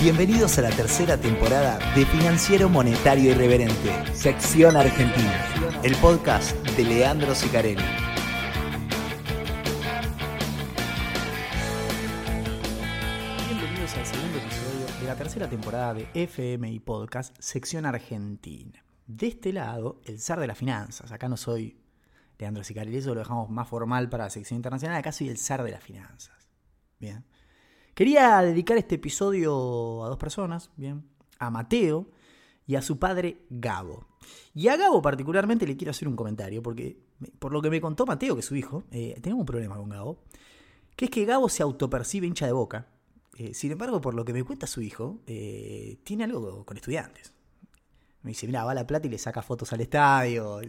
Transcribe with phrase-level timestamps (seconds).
[0.00, 5.44] Bienvenidos a la tercera temporada de Financiero Monetario Irreverente, sección Argentina,
[5.82, 7.82] el podcast de Leandro Sicarelli.
[13.48, 18.84] Bienvenidos al segundo episodio de la tercera temporada de FMI Podcast, sección Argentina.
[19.08, 21.10] De este lado, el zar de las finanzas.
[21.10, 21.76] Acá no soy
[22.38, 24.96] Leandro Sicarelli, eso lo dejamos más formal para la sección internacional.
[24.96, 26.48] Acá soy el zar de las finanzas.
[27.00, 27.24] Bien.
[27.98, 31.02] Quería dedicar este episodio a dos personas, bien,
[31.40, 32.06] a Mateo
[32.64, 34.06] y a su padre Gabo.
[34.54, 36.96] Y a Gabo particularmente le quiero hacer un comentario, porque
[37.40, 39.88] por lo que me contó Mateo, que es su hijo, eh, tenemos un problema con
[39.88, 40.22] Gabo,
[40.94, 42.86] que es que Gabo se autopercibe hincha de boca.
[43.36, 47.32] Eh, sin embargo, por lo que me cuenta su hijo, eh, tiene algo con estudiantes.
[48.22, 50.60] Me dice, mira, va a La Plata y le saca fotos al estadio.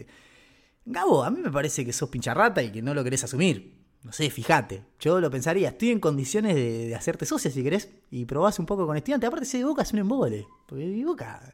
[0.83, 3.78] Gabo, a mí me parece que sos pincharrata y que no lo querés asumir
[4.09, 8.25] no sé, fíjate, yo lo pensaría, estoy en condiciones de, hacerte socia si querés y
[8.25, 9.27] probás un poco con estudiante.
[9.27, 11.53] Aparte, ese de Boca es un embole, porque de Boca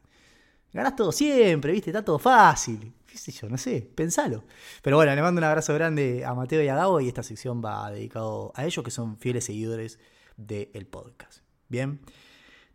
[0.72, 2.94] ganás todo siempre, viste, está todo fácil.
[3.04, 3.50] ¿Qué sé yo?
[3.50, 4.44] No sé, pensalo.
[4.80, 7.62] Pero bueno, le mando un abrazo grande a Mateo y a Gabo y esta sección
[7.62, 9.98] va dedicado a ellos que son fieles seguidores
[10.38, 11.40] del podcast.
[11.68, 12.00] Bien.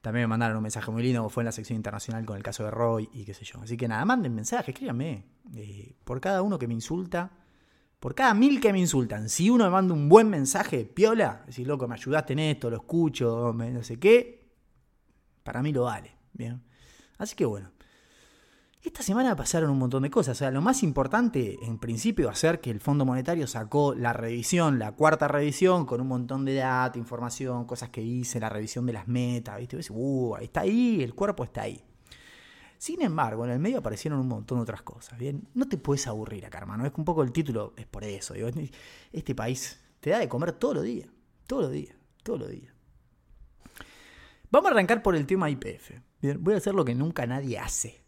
[0.01, 2.63] También me mandaron un mensaje muy lindo, fue en la sección internacional con el caso
[2.63, 3.59] de Roy y qué sé yo.
[3.61, 5.25] Así que nada, manden mensajes, escríbanme.
[5.55, 7.31] Eh, por cada uno que me insulta,
[8.01, 11.67] por cada mil que me insultan, si uno me manda un buen mensaje, piola, decir,
[11.67, 14.49] loco, me ayudaste en esto, lo escucho, no sé qué,
[15.43, 16.15] para mí lo vale.
[16.33, 16.63] Bien.
[17.19, 17.69] Así que bueno.
[18.81, 20.35] Esta semana pasaron un montón de cosas.
[20.35, 23.93] O sea, lo más importante, en principio, va a ser que el Fondo Monetario sacó
[23.93, 28.49] la revisión, la cuarta revisión, con un montón de data, información, cosas que dice, la
[28.49, 29.59] revisión de las metas.
[29.59, 29.77] ¿viste?
[29.91, 31.83] Uh, está ahí, el cuerpo está ahí.
[32.81, 35.19] Sin embargo, en el medio aparecieron un montón de otras cosas.
[35.19, 36.83] Bien, no te puedes aburrir acá, hermano.
[36.83, 38.33] Es que un poco el título es por eso.
[39.13, 41.07] este país te da de comer todos los días.
[41.45, 41.95] Todos los días.
[42.23, 42.73] Todos los días.
[44.49, 45.91] Vamos a arrancar por el tema IPF.
[46.23, 48.01] Bien, voy a hacer lo que nunca nadie hace.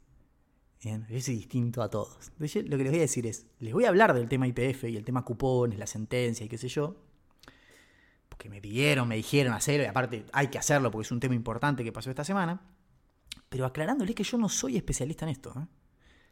[0.84, 2.32] Bien, es distinto a todos.
[2.40, 4.98] lo que les voy a decir es, les voy a hablar del tema IPF y
[4.98, 6.96] el tema cupones, la sentencia y qué sé yo.
[8.28, 11.36] Porque me pidieron, me dijeron hacerlo y aparte hay que hacerlo porque es un tema
[11.36, 12.73] importante que pasó esta semana.
[13.54, 15.54] Pero aclarándole que yo no soy especialista en esto.
[15.56, 15.68] ¿eh?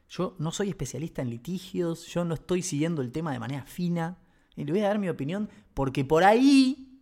[0.09, 4.18] Yo no soy especialista en litigios, yo no estoy siguiendo el tema de manera fina.
[4.56, 7.00] Y le voy a dar mi opinión porque por ahí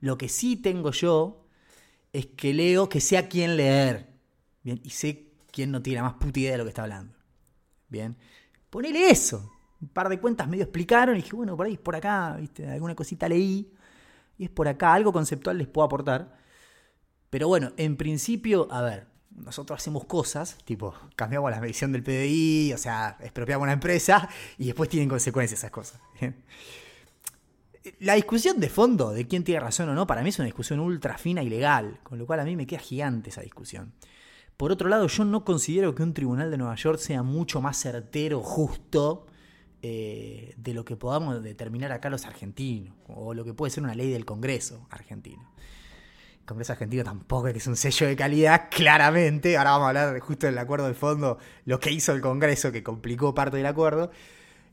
[0.00, 1.44] lo que sí tengo yo
[2.14, 4.08] es que leo que sé a quién leer.
[4.62, 7.12] Bien, y sé quién no tiene la más puta idea de lo que está hablando.
[7.90, 8.16] Bien,
[8.70, 9.52] ponele eso.
[9.82, 12.66] Un par de cuentas medio explicaron y dije, bueno, por ahí es por acá, ¿viste?
[12.66, 13.70] alguna cosita leí
[14.38, 16.38] y es por acá, algo conceptual les puedo aportar.
[17.28, 22.72] Pero bueno, en principio, a ver, nosotros hacemos cosas, tipo, cambiamos la medición del PDI,
[22.74, 26.00] o sea, expropiamos una empresa y después tienen consecuencias esas cosas.
[28.00, 30.80] La discusión de fondo de quién tiene razón o no, para mí es una discusión
[30.80, 33.94] ultra fina y legal, con lo cual a mí me queda gigante esa discusión.
[34.56, 37.78] Por otro lado, yo no considero que un tribunal de Nueva York sea mucho más
[37.78, 39.26] certero, justo,
[39.80, 43.94] eh, de lo que podamos determinar acá los argentinos, o lo que puede ser una
[43.94, 45.48] ley del Congreso argentino.
[46.48, 49.58] Congreso Argentino tampoco es un sello de calidad, claramente.
[49.58, 52.82] Ahora vamos a hablar justo del acuerdo de fondo, lo que hizo el Congreso, que
[52.82, 54.10] complicó parte del acuerdo.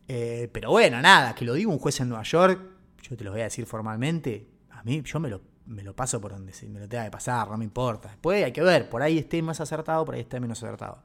[0.07, 2.61] Eh, pero bueno, nada, que lo diga un juez en Nueva York,
[3.01, 6.21] yo te lo voy a decir formalmente, a mí yo me lo, me lo paso
[6.21, 8.07] por donde me lo tenga que pasar, no me importa.
[8.07, 11.03] Después hay que ver, por ahí esté más acertado, por ahí esté menos acertado.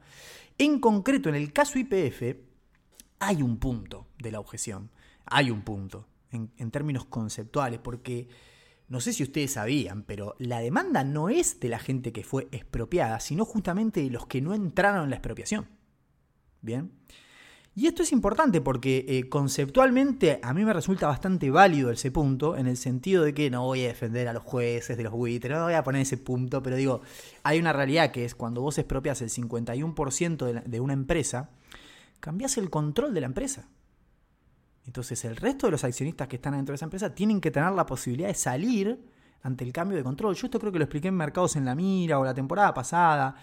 [0.57, 2.37] En concreto, en el caso IPF,
[3.19, 4.89] hay un punto de la objeción,
[5.25, 8.29] hay un punto, en términos conceptuales, porque
[8.91, 12.49] no sé si ustedes sabían, pero la demanda no es de la gente que fue
[12.51, 15.65] expropiada, sino justamente de los que no entraron en la expropiación.
[16.61, 16.91] Bien.
[17.73, 22.57] Y esto es importante porque eh, conceptualmente a mí me resulta bastante válido ese punto,
[22.57, 25.57] en el sentido de que no voy a defender a los jueces de los buitres,
[25.57, 27.01] no voy a poner ese punto, pero digo,
[27.43, 31.49] hay una realidad que es cuando vos expropias el 51% de, de una empresa,
[32.19, 33.69] cambias el control de la empresa.
[34.85, 37.71] Entonces el resto de los accionistas que están dentro de esa empresa tienen que tener
[37.71, 38.99] la posibilidad de salir
[39.43, 40.35] ante el cambio de control.
[40.35, 43.35] Yo esto creo que lo expliqué en Mercados en la Mira o la temporada pasada.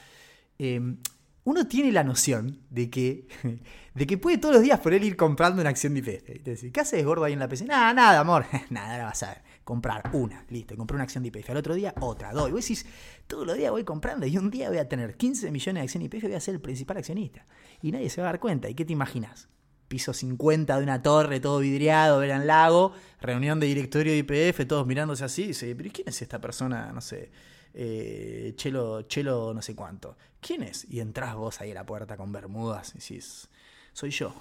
[0.58, 0.98] Em,
[1.44, 3.26] uno tiene la noción de que,
[3.94, 6.72] de que puede todos los días por él ir comprando una acción de IPF.
[6.72, 7.64] ¿qué haces gordo ahí en la PC?
[7.64, 8.44] Nada, nada, amor.
[8.70, 9.42] nada, ahora vas a.
[9.64, 11.50] Comprar una, listo, compré una acción de IPF.
[11.50, 12.48] Al otro día, otra, dos.
[12.48, 12.86] Y vos decís,
[13.26, 16.08] todos los días voy comprando y un día voy a tener 15 millones de acciones
[16.08, 17.44] de IPF y voy a ser el principal accionista.
[17.82, 18.70] Y nadie se va a dar cuenta.
[18.70, 19.50] ¿Y qué te imaginas?
[19.88, 24.86] Piso 50 de una torre, todo vidriado, verán lago, reunión de directorio de IPF, todos
[24.86, 26.92] mirándose así, y dice, pero ¿quién es esta persona?
[26.92, 27.30] No sé,
[27.74, 30.16] eh, Chelo, Chelo no sé cuánto.
[30.40, 30.86] ¿Quién es?
[30.88, 33.48] Y entras vos ahí a la puerta con bermudas y decís,
[33.92, 34.34] soy yo,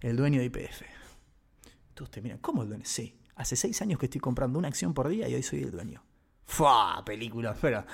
[0.00, 0.82] el dueño de IPF.
[1.94, 2.84] Todos te miran, ¿cómo el dueño?
[2.86, 5.70] Sí, hace seis años que estoy comprando una acción por día y hoy soy el
[5.70, 6.02] dueño.
[6.46, 7.02] ¡Fua!
[7.04, 7.84] Película, pero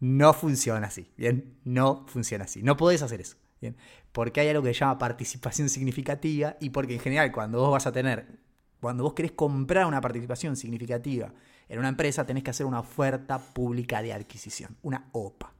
[0.00, 1.58] No funciona así, ¿bien?
[1.64, 2.62] No funciona así.
[2.62, 3.76] No podés hacer eso, ¿bien?
[4.12, 7.86] Porque hay algo que se llama participación significativa y porque en general cuando vos vas
[7.86, 8.38] a tener,
[8.80, 11.32] cuando vos querés comprar una participación significativa
[11.68, 15.54] en una empresa, tenés que hacer una oferta pública de adquisición, una OPA.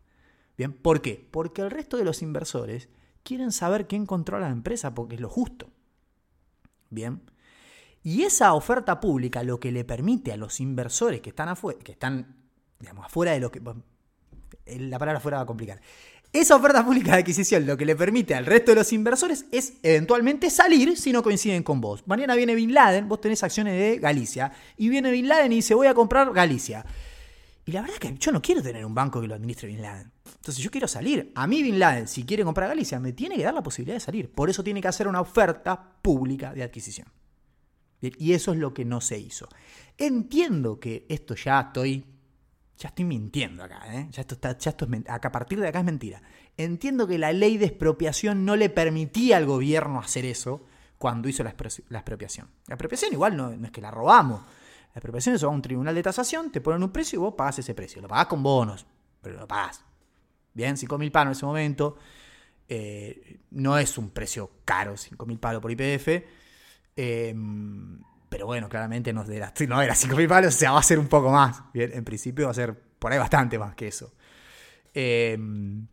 [0.57, 0.73] ¿Bien?
[0.73, 1.27] ¿Por qué?
[1.31, 2.89] Porque el resto de los inversores
[3.23, 5.71] quieren saber quién controla la empresa porque es lo justo.
[6.91, 7.23] Bien.
[8.03, 11.93] Y esa oferta pública lo que le permite a los inversores que están afuera, que
[11.93, 12.37] están,
[12.79, 13.61] digamos, afuera de lo que.
[14.67, 15.81] La palabra afuera va a complicar.
[16.33, 19.73] Esa oferta pública de adquisición lo que le permite al resto de los inversores es
[19.83, 22.07] eventualmente salir si no coinciden con vos.
[22.07, 25.75] Mañana viene Bin Laden, vos tenés acciones de Galicia, y viene Bin Laden y dice
[25.75, 26.87] voy a comprar Galicia.
[27.67, 29.83] Y la verdad es que yo no quiero tener un banco que lo administre Bin
[29.83, 30.13] Laden.
[30.25, 31.33] Entonces yo quiero salir.
[31.35, 34.01] A mí Bin Laden, si quiere comprar Galicia, me tiene que dar la posibilidad de
[34.01, 34.31] salir.
[34.31, 37.09] Por eso tiene que hacer una oferta pública de adquisición.
[38.01, 39.49] Y eso es lo que no se hizo.
[39.99, 42.05] Entiendo que esto ya estoy.
[42.81, 44.09] Ya estoy mintiendo acá, ¿eh?
[44.11, 46.23] Ya esto está, ya esto es, acá, a partir de acá es mentira.
[46.57, 50.65] Entiendo que la ley de expropiación no le permitía al gobierno hacer eso
[50.97, 52.49] cuando hizo la, expropiación.
[52.69, 54.41] La expropiación igual no, es que la robamos.
[54.41, 57.59] La expropiación es a un tribunal de tasación, te ponen un precio y vos pagás
[57.59, 58.01] ese precio.
[58.01, 58.87] Lo pagás con bonos,
[59.21, 59.85] pero lo pagás.
[60.55, 61.99] Bien, 5.000 palos en ese momento.
[62.67, 66.25] Eh, no es un precio caro, 5.000 palos por IPF.
[66.97, 68.01] Em,
[68.31, 71.09] pero bueno, claramente no era, no era 5.000 palos, o sea, va a ser un
[71.09, 71.63] poco más.
[71.75, 74.15] Bien, en principio va a ser por ahí bastante más que eso.
[74.95, 75.87] Em,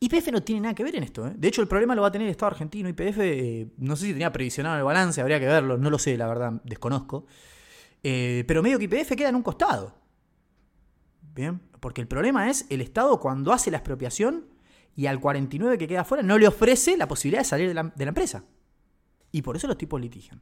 [0.00, 1.26] IPF no tiene nada que ver en esto.
[1.28, 1.32] ¿eh?
[1.36, 2.88] De hecho, el problema lo va a tener el Estado argentino.
[2.88, 5.78] IPF, eh, no sé si tenía previsionado el balance, habría que verlo.
[5.78, 7.26] No lo sé, la verdad, desconozco.
[8.02, 9.94] pero medio que IPF queda en un costado.
[11.34, 14.46] Bien, porque el problema es el Estado cuando hace la expropiación
[14.96, 18.08] y al 49 que queda afuera no le ofrece la posibilidad de salir de la,
[18.08, 18.44] empresa.
[19.32, 20.40] Y por eso los tipos litigan.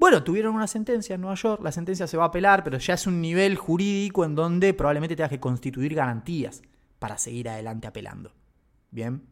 [0.00, 2.94] Bueno, tuvieron una sentencia en Nueva York, la sentencia se va a apelar, pero ya
[2.94, 6.62] es un nivel jurídico en donde probablemente tengas que constituir garantías
[6.98, 8.32] para seguir adelante apelando.
[8.90, 9.22] Bien.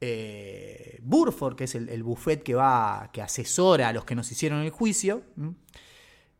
[0.00, 4.62] Eh, Burford, que es el, buffet que va, que asesora a los que nos hicieron
[4.62, 5.22] el juicio,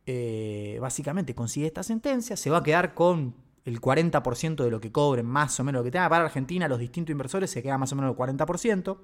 [0.05, 3.33] eh, básicamente consigue esta sentencia, se va a quedar con
[3.63, 6.79] el 40% de lo que cobren, más o menos lo que tenga para Argentina, los
[6.79, 8.97] distintos inversores se queda más o menos el 40%.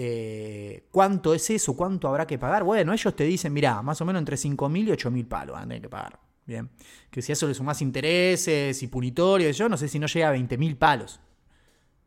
[0.00, 1.76] Eh, ¿Cuánto es eso?
[1.76, 2.62] ¿Cuánto habrá que pagar?
[2.62, 5.66] Bueno, ellos te dicen, mirá, más o menos entre 5.000 y 8.000 palos van a
[5.66, 6.20] tener que pagar.
[6.46, 6.70] Bien.
[7.10, 10.28] Que si a eso le sumás intereses y punitorios, yo no sé si no llega
[10.28, 11.18] a 20.000 palos.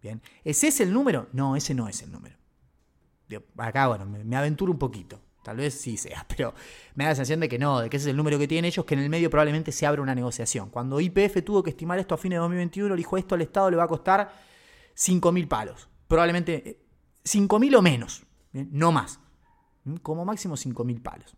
[0.01, 0.21] Bien.
[0.45, 1.27] ¿Es ese el número?
[1.33, 2.37] No, ese no es el número.
[3.57, 5.19] Acá, bueno, me aventuro un poquito.
[5.43, 6.53] Tal vez sí sea, pero
[6.95, 8.69] me da la sensación de que no, de que ese es el número que tienen
[8.69, 10.69] ellos, que en el medio probablemente se abra una negociación.
[10.69, 13.75] Cuando IPF tuvo que estimar esto a fines de 2021, dijo esto al Estado le
[13.75, 14.31] va a costar
[14.95, 15.89] 5.000 palos.
[16.07, 16.90] Probablemente
[17.23, 18.23] 5.000 eh, o menos,
[18.53, 19.19] no más.
[20.01, 21.35] Como máximo 5.000 palos.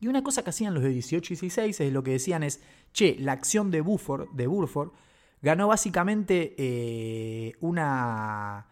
[0.00, 2.60] Y una cosa que hacían los de 18 y 16 es lo que decían es,
[2.92, 4.90] che, la acción de, Buford, de Burford
[5.40, 8.66] ganó básicamente eh, una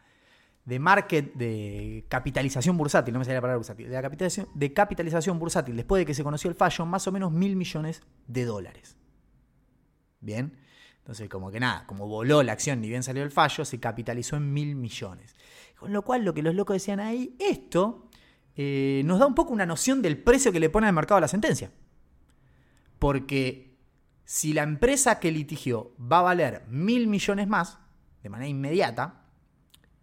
[0.64, 5.38] de market, de capitalización bursátil, no me salía la palabra bursátil, de, capitalización, de capitalización
[5.38, 8.96] bursátil, después de que se conoció el fallo, más o menos mil millones de dólares.
[10.20, 10.56] Bien,
[10.98, 14.36] entonces como que nada, como voló la acción, ni bien salió el fallo, se capitalizó
[14.36, 15.36] en mil millones.
[15.84, 18.08] Con lo cual, lo que los locos decían ahí, esto
[18.56, 21.20] eh, nos da un poco una noción del precio que le pone al mercado a
[21.20, 21.70] la sentencia.
[22.98, 23.76] Porque
[24.24, 27.80] si la empresa que litigió va a valer mil millones más,
[28.22, 29.26] de manera inmediata,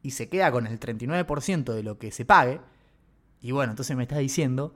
[0.04, 2.62] y se queda con el 39% de lo que se pague,
[3.40, 4.76] y bueno, entonces me está diciendo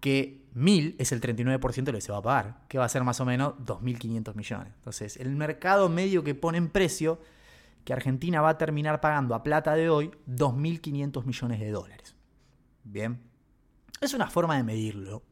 [0.00, 2.88] que 1000 es el 39% de lo que se va a pagar, que va a
[2.88, 4.72] ser más o menos 2.500 millones.
[4.76, 7.20] Entonces, el mercado medio que pone en precio
[7.88, 12.14] que Argentina va a terminar pagando a plata de hoy 2.500 millones de dólares.
[12.84, 13.18] Bien,
[14.02, 15.22] es una forma de medirlo,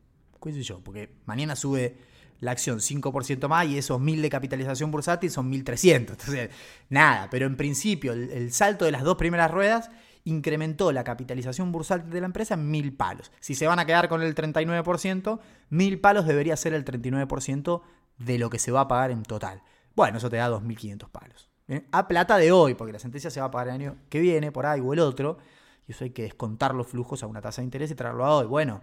[0.43, 1.99] qué yo, porque mañana sube
[2.41, 6.17] la acción 5% más y esos 1000 de capitalización bursátil son 1300.
[6.19, 6.49] Entonces,
[6.89, 9.91] nada, pero en principio el, salto de las dos primeras ruedas
[10.25, 13.33] incrementó la capitalización bursátil de la empresa en 1000 palos.
[13.39, 17.83] Si se van a quedar con el 39%, 1000 palos debería ser el 39%
[18.17, 19.61] de lo que se va a pagar en total.
[19.95, 21.51] Bueno, eso te da 2500 palos.
[21.91, 24.53] A plata de hoy, porque la sentencia se va a pagar el año que viene,
[24.53, 25.39] por ahí o el otro,
[25.87, 28.37] y eso hay que descontar los flujos a una tasa de interés y traerlo a
[28.37, 28.47] hoy.
[28.47, 28.83] Bueno,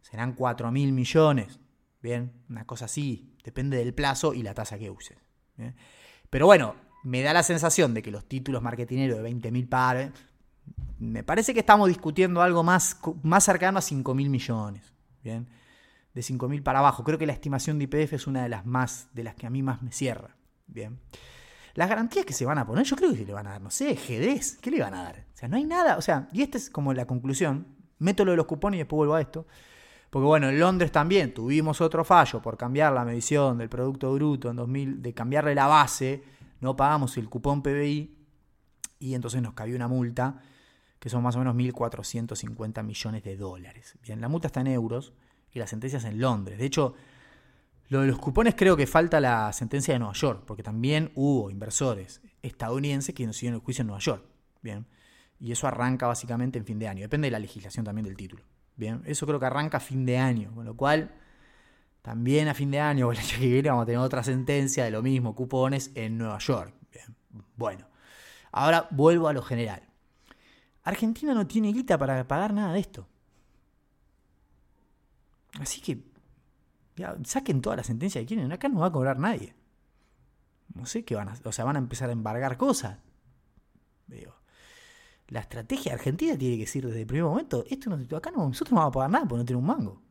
[0.00, 1.58] serán 4.000 millones
[2.02, 5.16] Bien, una cosa así, depende del plazo y la tasa que uses.
[6.28, 6.74] Pero bueno,
[7.04, 10.10] me da la sensación de que los títulos marketineros de 20.000 pares,
[10.98, 14.92] me parece que estamos discutiendo algo más, más cercano a 5.000 millones.
[15.22, 15.48] Bien,
[16.12, 17.04] de 5.000 para abajo.
[17.04, 19.50] Creo que la estimación de IPF es una de las más, de las que a
[19.50, 20.36] mí más me cierra.
[20.66, 20.98] Bien.
[21.74, 23.70] Las garantías que se van a poner, yo creo que le van a dar, no
[23.70, 25.26] sé, GDs, ¿qué le van a dar?
[25.34, 27.66] O sea, no hay nada, o sea, y esta es como la conclusión,
[27.98, 29.46] meto lo de los cupones y después vuelvo a esto.
[30.10, 34.50] Porque bueno, en Londres también tuvimos otro fallo por cambiar la medición del Producto Bruto
[34.50, 36.22] en 2000, de cambiarle la base
[36.62, 38.16] no pagamos el cupón PBI
[39.00, 40.40] y entonces nos cayó una multa
[41.00, 43.98] que son más o menos 1.450 millones de dólares.
[44.00, 45.12] Bien, la multa está en euros
[45.52, 46.58] y la sentencia es en Londres.
[46.58, 46.94] De hecho,
[47.88, 51.50] lo de los cupones creo que falta la sentencia de Nueva York, porque también hubo
[51.50, 54.24] inversores estadounidenses que nos siguieron el juicio en Nueva York.
[54.62, 54.86] Bien.
[55.38, 57.02] Y eso arranca básicamente en fin de año.
[57.02, 58.44] Depende de la legislación también del título.
[58.76, 59.02] Bien.
[59.04, 60.54] Eso creo que arranca a fin de año.
[60.54, 61.12] Con lo cual,
[62.00, 64.90] también a fin de año o el que viene vamos a tener otra sentencia de
[64.90, 66.74] lo mismo, cupones en Nueva York.
[66.92, 67.16] Bien.
[67.56, 67.86] Bueno.
[68.52, 69.82] Ahora vuelvo a lo general.
[70.84, 73.08] Argentina no tiene guita para pagar nada de esto.
[75.60, 76.11] Así que
[77.24, 78.50] saquen toda la sentencia que quieren.
[78.52, 79.54] Acá no va a cobrar nadie.
[80.74, 82.98] No sé qué van a O sea, van a empezar a embargar cosas.
[85.28, 88.72] la estrategia argentina tiene que decir desde el primer momento: esto no, acá no, nosotros
[88.72, 90.02] no vamos a pagar nada porque no tenemos un mango.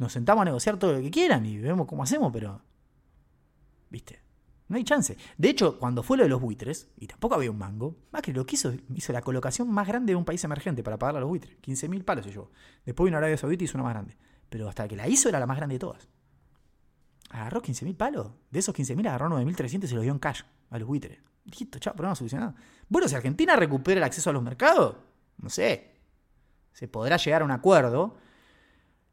[0.00, 2.62] Nos sentamos a negociar todo lo que quieran y vemos cómo hacemos, pero.
[3.90, 4.20] ¿Viste?
[4.68, 5.16] No hay chance.
[5.38, 8.44] De hecho, cuando fue lo de los buitres, y tampoco había un mango, Macri lo
[8.44, 8.72] que hizo,
[9.12, 11.56] la colocación más grande de un país emergente para pagar a los buitres.
[11.62, 12.50] 15.000 palos se llevó.
[12.84, 14.16] Después vino Arabia Saudita y hizo una más grande.
[14.48, 16.08] Pero hasta que la hizo era la más grande de todas.
[17.30, 18.30] Agarró 15.000 palos.
[18.50, 21.18] De esos 15.000 agarró 9.300 y se los dio en cash a los buitres.
[21.44, 22.54] Listo, chao, problema solucionado.
[22.88, 24.96] Bueno, si Argentina recupera el acceso a los mercados,
[25.38, 25.94] no sé.
[26.72, 28.16] Se podrá llegar a un acuerdo.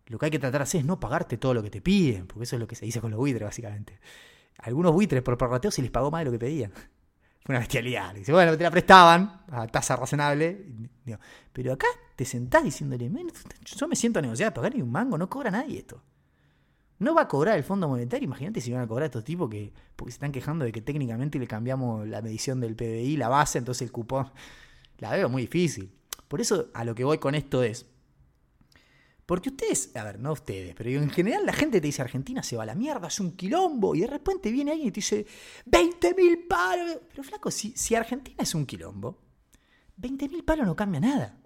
[0.08, 2.28] Lo que hay que tratar de hacer es no pagarte todo lo que te piden,
[2.28, 4.00] porque eso es lo que se dice con los buitres, básicamente
[4.60, 6.72] algunos buitres por prorrateo se les pagó más de lo que pedían.
[7.46, 8.16] Fue una bestialidad.
[8.16, 10.66] Dice, bueno, te la prestaban a tasa razonable.
[11.54, 11.86] Pero acá
[12.16, 13.12] te sentás diciéndole,
[13.64, 16.02] yo me siento a negociar, pagar ni un mango, no cobra nadie esto.
[16.98, 19.74] No va a cobrar el Fondo Monetario, imagínate si van a cobrar estos tipos que
[19.96, 23.60] porque se están quejando de que técnicamente le cambiamos la medición del PBI, la base,
[23.60, 24.32] entonces el cupón.
[24.98, 25.94] La veo muy difícil.
[26.28, 27.86] Por eso a lo que voy con esto es,
[29.26, 32.58] porque ustedes, a ver, no ustedes, pero en general la gente te dice Argentina se
[32.58, 35.26] va a la mierda, es un quilombo, y de repente viene alguien y te dice
[35.66, 37.00] 20 mil palos.
[37.10, 39.20] Pero flaco, si, si Argentina es un quilombo,
[39.98, 41.40] 20 mil palos no cambia nada.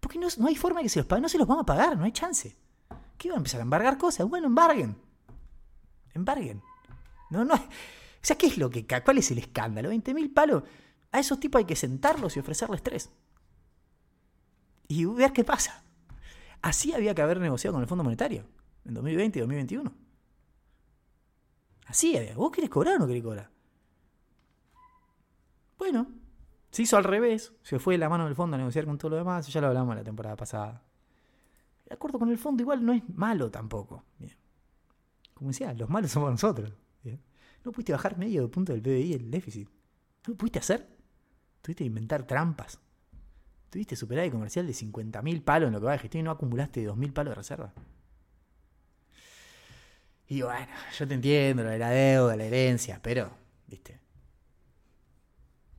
[0.00, 1.96] Porque no, hay forma de que se los paguen, no se los van a pagar,
[1.96, 2.56] no hay chance.
[3.16, 4.28] ¿Qué van a empezar a embargar cosas?
[4.28, 4.96] Bueno, embarguen.
[6.12, 6.60] Embarguen.
[7.30, 7.54] No, no.
[7.54, 9.90] O sea, ¿qué es lo que ¿Cuál es el escándalo?
[9.90, 10.64] 20 mil palos.
[11.12, 13.10] A esos tipos hay que sentarlos y ofrecerles tres.
[14.88, 15.85] Y ver qué pasa.
[16.62, 18.44] Así había que haber negociado con el Fondo Monetario
[18.84, 19.92] en 2020 y 2021.
[21.86, 22.34] Así había.
[22.34, 23.50] ¿Vos querés cobrar o no querés cobrar?
[25.78, 26.08] Bueno,
[26.70, 27.52] se hizo al revés.
[27.62, 29.46] Se fue de la mano del fondo a negociar con todo lo demás.
[29.48, 30.82] Ya lo hablamos la temporada pasada.
[31.84, 34.04] El acuerdo con el fondo igual no es malo tampoco.
[35.34, 36.72] Como decía, los malos somos nosotros.
[37.64, 39.68] No pudiste bajar medio punto del PBI el déficit.
[39.68, 40.88] No lo pudiste hacer.
[41.62, 42.80] Tuviste que inventar trampas.
[43.70, 46.86] Tuviste superávit comercial de 50.000 palos en lo que va de gestión y no acumulaste
[46.86, 47.72] 2.000 palos de reserva.
[50.28, 53.30] Y bueno, yo te entiendo lo de la deuda, la herencia, pero,
[53.66, 54.00] viste,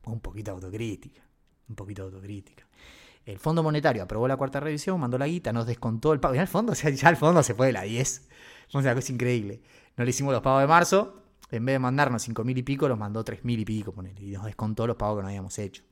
[0.06, 1.22] un poquito de autocrítica,
[1.68, 2.66] un poquito de autocrítica.
[3.26, 6.34] El Fondo Monetario aprobó la cuarta revisión, mandó la guita, nos descontó el pago.
[6.34, 8.28] Ya el fondo, ya el fondo se fue de la 10.
[8.68, 9.60] Es una cosa increíble.
[9.96, 12.98] No le hicimos los pagos de marzo, en vez de mandarnos 5.000 y pico, los
[12.98, 15.82] mandó 3.000 y pico, ponele, y nos descontó los pagos que no habíamos hecho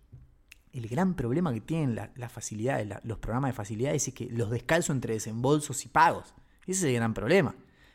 [0.78, 4.92] el gran problema que tienen las facilidades, los programas de facilidades es que los descalzo
[4.92, 6.34] entre desembolsos y pagos.
[6.62, 7.54] Ese es el gran problema.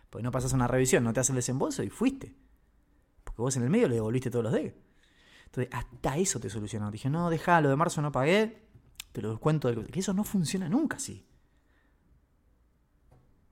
[0.10, 2.36] Porque no pasas una revisión, no te haces el desembolso y fuiste.
[3.24, 4.76] Porque vos en el medio le devolviste todos los D.
[5.46, 6.92] Entonces, hasta eso te solucionaron.
[6.92, 8.68] Dije, no, deja, lo de marzo no pagué,
[9.12, 9.68] te lo descuento.
[9.68, 9.88] Del...
[9.88, 11.26] Que eso no funciona nunca así.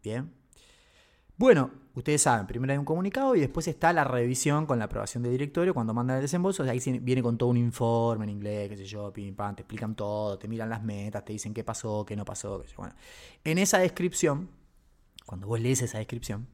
[0.03, 0.33] Bien.
[1.39, 5.23] Bueno, ustedes saben, primero hay un comunicado y después está la revisión con la aprobación
[5.23, 6.63] del directorio cuando mandan el desembolso.
[6.63, 9.95] Ahí viene con todo un informe en inglés, qué sé yo, pim, pam, te explican
[9.95, 12.61] todo, te miran las metas, te dicen qué pasó, qué no pasó.
[12.61, 12.75] Qué sé.
[12.75, 12.93] Bueno,
[13.45, 14.49] en esa descripción,
[15.25, 16.45] cuando vos lees esa descripción,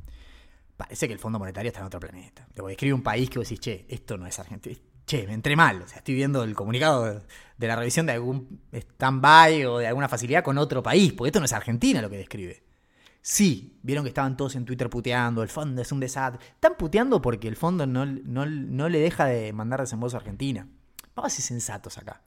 [0.77, 2.47] parece que el Fondo Monetario está en otro planeta.
[2.53, 4.79] Te voy un país que vos decís, che, esto no es Argentina.
[5.07, 5.81] Che, me entré mal.
[5.81, 7.23] O sea, estoy viendo el comunicado
[7.57, 11.39] de la revisión de algún stand-by o de alguna facilidad con otro país, porque esto
[11.39, 12.74] no es Argentina lo que describe.
[13.27, 16.45] Sí, vieron que estaban todos en Twitter puteando, el fondo es un desastre.
[16.45, 20.67] Están puteando porque el fondo no, no, le deja de mandar desembolso a Argentina.
[21.15, 22.21] Vamos a ser sensatos acá.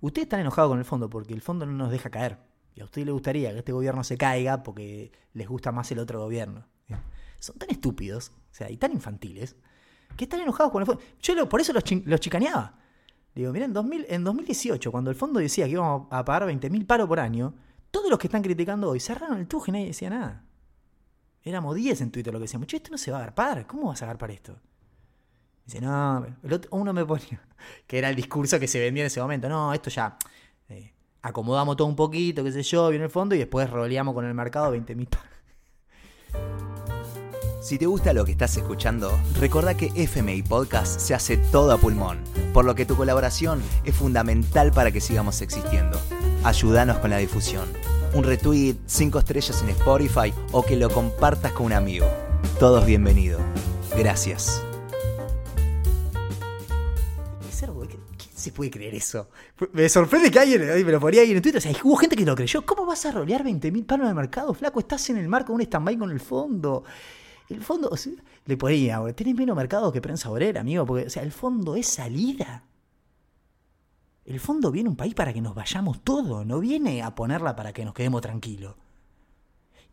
[0.00, 2.38] Ustedes están enojados con el fondo porque el fondo no nos deja caer.
[2.76, 5.98] Y a ustedes les gustaría que este gobierno se caiga porque les gusta más el
[5.98, 6.64] otro gobierno.
[7.40, 9.56] Son tan estúpidos, o sea, y tan infantiles,
[10.16, 11.02] que están enojados con el fondo.
[11.18, 11.82] Yo por eso los,
[12.20, 12.78] chicaneaba.
[13.34, 17.08] Digo, miren, en, en 2018, cuando el fondo decía que íbamos a pagar 20.000 paros
[17.08, 17.52] por año,
[17.96, 20.44] todos los que están criticando hoy cerraron el tuje y nadie decía nada.
[21.42, 23.88] Éramos 10 en Twitter lo que decíamos, che, esto no se va a agarpar, ¿cómo
[23.88, 24.54] vas a agarpar esto?
[25.64, 26.26] Dice, no,
[26.72, 27.40] uno me ponía,
[27.86, 30.18] que era el discurso que se vendía en ese momento, no, esto ya,
[30.68, 34.26] eh, acomodamos todo un poquito, qué sé yo, viene el fondo y después roleamos con
[34.26, 35.08] el mercado 20 mil
[37.62, 39.10] Si te gusta lo que estás escuchando,
[39.40, 42.22] recuerda que FMI Podcast se hace todo a pulmón,
[42.52, 45.98] por lo que tu colaboración es fundamental para que sigamos existiendo.
[46.44, 47.68] Ayúdanos con la difusión.
[48.14, 52.06] Un retweet, 5 estrellas en Spotify o que lo compartas con un amigo.
[52.58, 53.42] Todos bienvenidos.
[53.96, 54.62] Gracias.
[58.16, 59.28] ¿Quién se puede creer eso?
[59.72, 61.58] Me sorprende que alguien me lo ponía ahí en Twitter.
[61.58, 62.64] O sea, hubo gente que lo creyó.
[62.64, 64.78] ¿Cómo vas a rolear 20.000 palos de mercado, flaco?
[64.80, 66.84] Estás en el marco de un stand-by con el fondo.
[67.48, 68.12] El fondo, o sea,
[68.44, 71.86] le ponía, tenés menos mercado que prensa obrera, amigo, porque, o sea, el fondo es
[71.86, 72.64] salida.
[74.26, 77.72] El fondo viene un país para que nos vayamos todos, no viene a ponerla para
[77.72, 78.74] que nos quedemos tranquilos.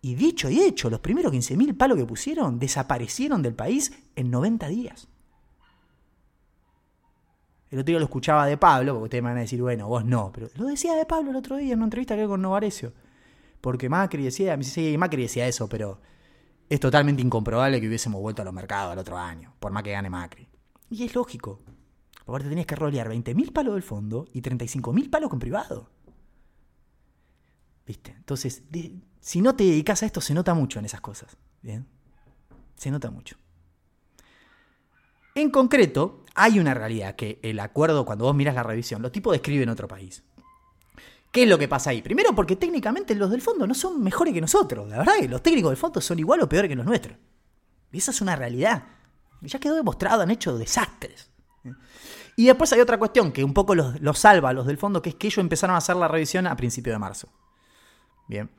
[0.02, 4.68] Y dicho y hecho, los primeros 15.000 palos que pusieron desaparecieron del país en 90
[4.68, 5.08] días.
[7.70, 10.04] El otro día lo escuchaba de Pablo, porque ustedes me van a decir, bueno, vos
[10.04, 12.92] no, pero lo decía de Pablo el otro día en una entrevista que con Novarecio.
[13.62, 16.02] Porque Macri decía, sí, Macri decía eso, pero
[16.70, 19.92] es totalmente incomprobable que hubiésemos vuelto a los mercados el otro año, por más que
[19.92, 20.48] gane Macri.
[20.90, 21.60] Y es lógico.
[22.26, 25.90] Aparte tenías que rolear 20.000 palos del fondo y 35.000 palos con privado.
[27.86, 28.12] ¿Viste?
[28.12, 28.64] Entonces,
[29.20, 31.38] si no te dedicas a esto, se nota mucho en esas cosas.
[31.62, 31.86] ¿Bien?
[32.76, 33.38] Se nota mucho.
[35.36, 39.34] En concreto, hay una realidad que el acuerdo, cuando vos miras la revisión, los tipos
[39.34, 40.24] describen otro país.
[41.32, 42.04] ¿Qué es lo que pasa ahí?
[42.04, 44.88] Primero porque técnicamente los del fondo no son mejores que nosotros.
[44.88, 47.18] La verdad los técnicos del fondo son igual o peor que los nuestros.
[47.92, 48.84] Y esa es una realidad.
[49.42, 51.33] Ya quedó demostrado, han hecho desastres.
[52.36, 55.10] Y después hay otra cuestión que un poco los, salva a los del fondo, que
[55.10, 57.30] es que ellos empezaron a hacer la revisión a principios de marzo.
[58.28, 58.50] Bien.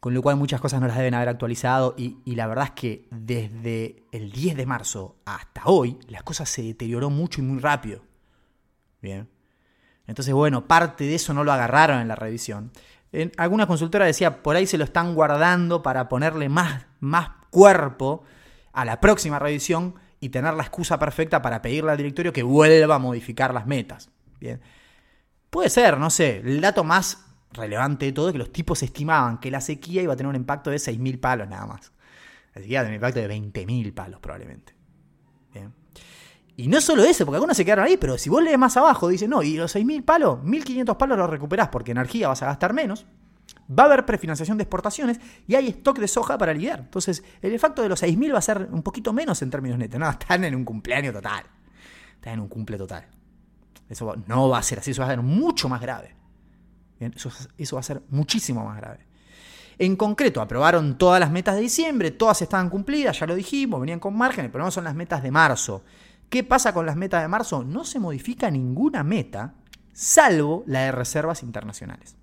[0.00, 2.70] Con lo cual muchas cosas no las deben haber actualizado y, y, la verdad es
[2.72, 7.58] que desde el 10 de marzo hasta hoy las cosas se deterioró mucho y muy
[7.58, 8.02] rápido.
[9.00, 9.28] Bien.
[10.06, 12.70] Entonces, bueno, parte de eso no lo agarraron en la revisión.
[13.12, 18.22] En alguna consultora decía, por ahí se lo están guardando para ponerle más, más cuerpo
[18.72, 22.96] a la próxima revisión y tener la excusa perfecta para pedirle al directorio que vuelva
[22.96, 24.10] a modificar las metas.
[24.40, 24.60] Bien.
[25.50, 29.38] Puede ser, no sé, el dato más relevante de todo es que los tipos estimaban
[29.38, 31.92] que la sequía iba a tener un impacto de 6.000 palos nada más.
[32.54, 34.78] La sequía tener un impacto de 20.000 palos probablemente.
[36.56, 39.06] Y no solo eso, porque algunos se quedaron ahí, pero si vos lees más abajo,
[39.06, 42.72] dice, no, y los 6.000 palos, 1.500 palos los recuperás porque energía vas a gastar
[42.72, 43.06] menos,
[43.70, 46.80] va a haber prefinanciación de exportaciones y hay stock de soja para lidiar.
[46.80, 50.00] Entonces, el efecto de los 6.000 va a ser un poquito menos en términos netos.
[50.00, 51.44] No, están en un cumpleaños total.
[52.14, 53.06] Están en un cumple total.
[53.88, 56.14] Eso no va a ser así, eso va a ser mucho más grave.
[57.00, 59.06] eso, va a ser muchísimo más grave.
[59.78, 64.00] En concreto, aprobaron todas las metas de diciembre, todas estaban cumplidas, ya lo dijimos, venían
[64.00, 65.84] con margen, el problema son las metas de marzo.
[66.28, 67.62] ¿Qué pasa con las metas de marzo?
[67.62, 69.54] No se modifica ninguna meta,
[69.92, 72.16] salvo la de reservas internacionales.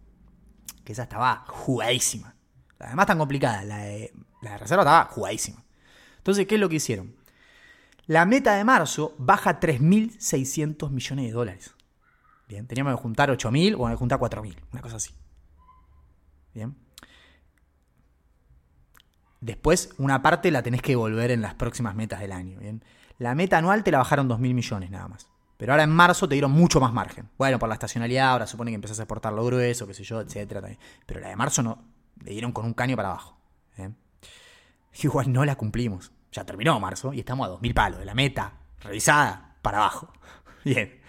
[0.86, 2.36] Que esa estaba jugadísima.
[2.80, 5.64] La demás tan complicada, la de, la reserva estaba jugadísima.
[6.18, 7.16] Entonces, ¿qué es lo que hicieron?
[8.08, 11.74] La meta de marzo baja 3.600 millones de dólares.
[12.48, 15.14] Bien, teníamos que juntar 8.000 o que juntar 4.000, una cosa así.
[16.54, 16.76] Bien.
[19.42, 22.60] Después, una parte la tenés que devolver en las próximas metas del año.
[22.60, 22.84] Bien.
[23.18, 25.28] La meta anual te la bajaron 2.000 millones nada más.
[25.58, 27.30] Pero ahora en marzo te dieron mucho más margen.
[27.38, 30.22] Bueno, por la estacionalidad, ahora supone que empezás a exportar lo grueso, qué sé yo,
[30.22, 30.62] etcétera.
[31.06, 31.84] Pero la de marzo no.
[32.24, 33.38] Le dieron con un caño para abajo.
[33.78, 33.90] ¿eh?
[35.04, 36.12] Igual no la cumplimos.
[36.32, 40.12] Ya terminó marzo y estamos a 2.000 palos de la meta revisada para abajo.
[40.66, 41.00] Bien.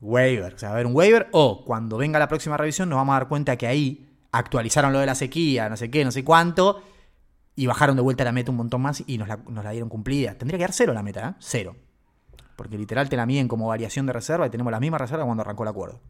[0.00, 0.54] Waiver.
[0.54, 1.28] O sea, va a haber un waiver.
[1.32, 4.98] O cuando venga la próxima revisión nos vamos a dar cuenta que ahí actualizaron lo
[4.98, 6.82] de la sequía, no sé qué, no sé cuánto
[7.56, 10.34] y bajaron de vuelta la meta un montón más y nos la, dieron cumplida.
[10.34, 11.34] Tendría que dar cero la meta, ¿eh?
[11.38, 11.76] Cero.
[12.56, 15.42] Porque literal te la miden como variación de reserva y tenemos la misma reserva cuando
[15.42, 16.00] arrancó el acuerdo.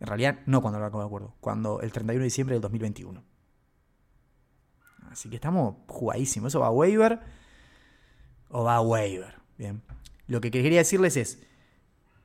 [0.00, 3.22] En realidad, no cuando arrancó el acuerdo, cuando el 31 de diciembre del 2021.
[5.10, 6.48] Así que estamos jugadísimos.
[6.48, 7.20] ¿Eso va a waiver
[8.48, 9.34] o va a waiver?
[9.56, 9.82] Bien.
[10.26, 11.42] Lo que quería decirles es,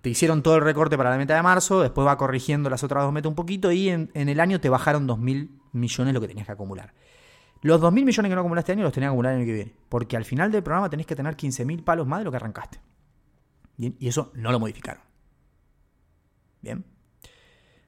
[0.02, 3.04] te hicieron todo el recorte para la meta de marzo, después va corrigiendo las otras
[3.04, 6.48] dos metas un poquito y en, el año te bajaron 2.000 millones lo que tenías
[6.48, 6.94] que acumular.
[7.62, 9.54] Los 2.000 millones que no acumulaste este año los tenés que acumular el año que
[9.54, 9.76] viene.
[9.89, 12.80] Porque al final del programa tenés que tener 15.000 palos más de lo que arrancaste.
[13.80, 15.02] Bien, y eso no lo modificaron.
[16.62, 16.84] Bien.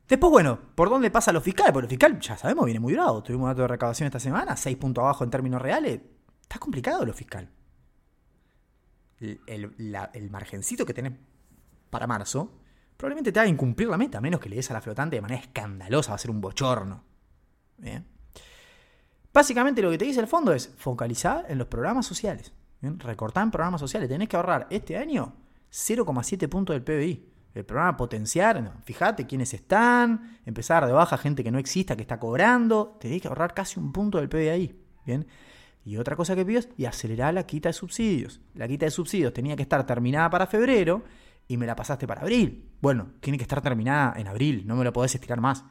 [0.08, 1.73] Después, bueno, ¿por dónde pasa lo fiscal?
[1.73, 3.21] Porque lo fiscal, ya sabemos, viene muy bravo.
[3.21, 5.99] Tuvimos un dato de recaudación esta semana, 6 puntos abajo en términos reales.
[6.43, 7.51] Está complicado lo fiscal.
[9.19, 11.12] El, margencito que tenés
[11.89, 12.62] para marzo
[12.95, 15.21] probablemente te haga incumplir la meta, a menos que le des a la flotante de
[15.21, 17.04] manera escandalosa, va a ser un bochorno.
[17.75, 18.08] Bien.
[19.34, 22.54] Básicamente lo que te dice el fondo es focalizar en los programas sociales.
[22.80, 24.08] Recortar en programas sociales.
[24.08, 25.40] Tenés que ahorrar este año
[25.71, 27.27] 0,7 puntos del PBI.
[27.53, 32.19] El programa potenciar, fíjate quiénes están, empezar de baja gente que no exista, que está
[32.19, 32.97] cobrando.
[32.99, 34.75] Tenés que ahorrar casi un punto del PBI.
[35.05, 35.27] ¿bien?
[35.84, 38.39] Y otra cosa que pidió es y acelerar la quita de subsidios.
[38.53, 41.03] La quita de subsidios tenía que estar terminada para febrero
[41.47, 42.69] y me la pasaste para abril.
[42.81, 45.65] Bueno, tiene que estar terminada en abril, no me lo podés estirar más.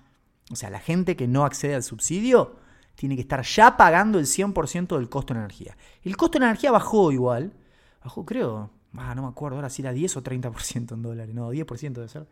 [0.50, 2.56] O sea, la gente que no accede al subsidio
[2.96, 5.76] tiene que estar ya pagando el 100% del costo de energía.
[6.02, 7.54] El costo de energía bajó igual.
[8.02, 11.35] Bajó, creo, ah, no me acuerdo ahora si era 10 o 30% en dólares.
[11.35, 12.26] No, 10% debe ser.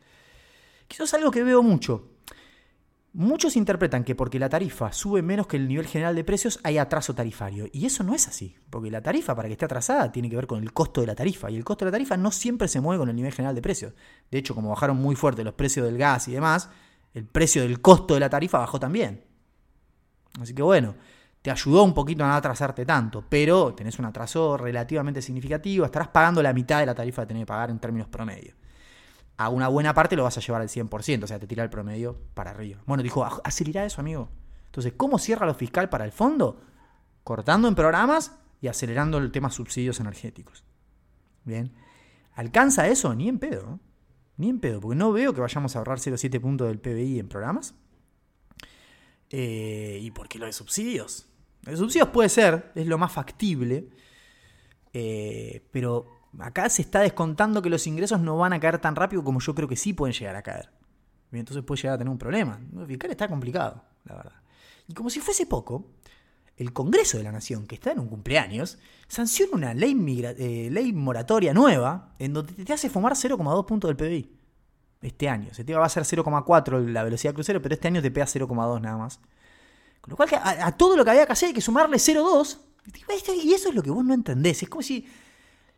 [0.89, 2.11] Eso es algo que veo mucho.
[3.15, 6.79] Muchos interpretan que porque la tarifa sube menos que el nivel general de precios hay
[6.79, 7.67] atraso tarifario.
[7.73, 10.47] Y eso no es así, porque la tarifa para que esté atrasada tiene que ver
[10.47, 11.51] con el costo de la tarifa.
[11.51, 13.63] Y el costo de la tarifa no siempre se mueve con el nivel general de
[13.63, 13.95] precios.
[14.31, 16.71] De hecho, como bajaron muy fuerte los precios del gas y demás,
[17.15, 19.25] el precio del costo de la tarifa bajó también.
[20.41, 20.95] Así que bueno,
[21.49, 26.09] te ayudó un poquito a no atrasarte tanto, pero tenés un atraso relativamente significativo, estarás
[26.09, 28.55] pagando la mitad de la tarifa que tenés que pagar en términos promedio
[29.39, 31.71] a una buena parte lo vas a llevar al 100%, o sea, te tira el
[31.71, 32.83] promedio para arriba.
[32.87, 34.29] Bueno, dijo, acelerar eso, amigo.
[34.67, 36.61] Entonces, ¿cómo cierra lo fiscal para el fondo?
[37.23, 40.65] Cortando en programas y acelerando el tema subsidios energéticos.
[41.45, 41.73] Bien.
[42.35, 43.15] ¿Alcanza eso?
[43.15, 43.79] Ni en pedo.
[44.37, 47.29] Ni en pedo, porque no veo que vayamos a ahorrar 0,7 puntos del PBI en
[47.29, 47.75] programas.
[49.31, 51.28] Eh, ¿Y por qué lo de subsidios?
[51.63, 53.89] Lo de subsidios puede ser, es lo más factible,
[54.93, 56.07] eh, pero
[56.39, 59.55] acá se está descontando que los ingresos no van a caer tan rápido como yo
[59.55, 60.71] creo que sí pueden llegar a caer.
[61.33, 62.61] entonces puede llegar a tener un problema.
[62.77, 64.43] El fiscal está complicado, la verdad.
[64.87, 65.87] Y como si fuese poco,
[66.57, 69.97] el Congreso de la Nación, que está en un cumpleaños, sanciona una ley,
[70.39, 74.35] eh, moratoria nueva en donde te hace fumar 0,2 puntos del PBI.
[75.01, 75.55] Este año.
[75.55, 78.81] Se te va a ser 0,4 la velocidad crucero, pero este año te pega 0,2
[78.81, 79.21] nada más.
[80.09, 82.59] Lo cual a, a, todo lo que había que hacer hay que sumarle 0,2.
[83.45, 84.63] Y eso es lo que vos no entendés.
[84.63, 85.07] Es como si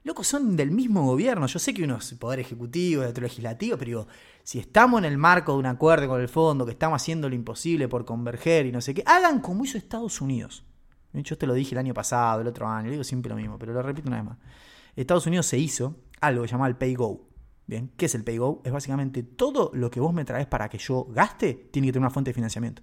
[0.05, 1.47] locos, son del mismo gobierno.
[1.47, 4.07] Yo sé que uno es poder ejecutivo, otro legislativo, pero digo,
[4.43, 7.35] si estamos en el marco de un acuerdo con el fondo, que estamos haciendo lo
[7.35, 10.64] imposible por converger y no sé qué, hagan como hizo Estados Unidos.
[11.12, 13.73] Yo te lo dije el año pasado, el otro año, digo siempre lo mismo, pero
[13.73, 14.38] lo repito una vez más.
[14.95, 17.29] Estados Unidos se hizo algo que se llama el Pay Go.
[17.66, 18.62] Bien, ¿qué es el Pay Go?
[18.64, 22.03] Es básicamente todo lo que vos me traes para que yo gaste, tiene que tener
[22.03, 22.83] una fuente de financiamiento.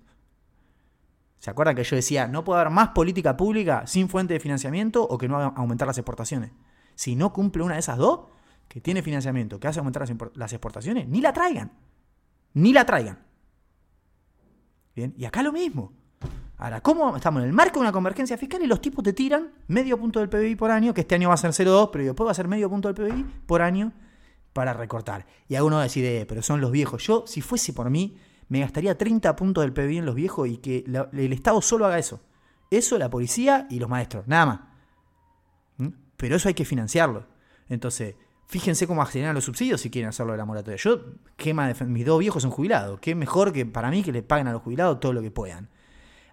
[1.39, 5.04] ¿Se acuerdan que yo decía, no puede haber más política pública sin fuente de financiamiento
[5.04, 6.52] o que no aumentar las exportaciones?
[6.97, 8.21] si no cumple una de esas dos,
[8.67, 11.71] que tiene financiamiento, que hace aumentar las exportaciones, ni la traigan.
[12.56, 13.19] Ni la traigan.
[14.95, 15.93] Bien, y acá lo mismo.
[16.58, 19.52] Ahora, ¿cómo estamos en el marco de una convergencia fiscal y los tipos te tiran
[19.67, 22.28] medio punto del PBI por año, que este año va a ser 0,2, pero después
[22.28, 23.93] va a ser medio punto del PBI por año
[24.54, 25.28] para recortar?
[25.47, 27.06] Y alguno decir, eh, pero son los viejos.
[27.06, 28.17] Yo, si fuese por mí,
[28.50, 32.00] me gastaría 30 puntos del PBI en los viejos y que el Estado solo haga
[32.00, 32.22] eso.
[32.70, 34.60] Eso, la policía y los maestros, nada más
[36.18, 37.26] pero eso hay que financiarlo.
[37.70, 38.16] Entonces,
[38.48, 40.78] fíjense cómo aceleran los subsidios si quieren hacerlo de la moratoria.
[40.78, 41.00] Yo,
[41.38, 43.00] quema mis dos viejos son jubilados.
[43.00, 45.70] Qué mejor que para mí que le paguen a los jubilados todo lo que puedan.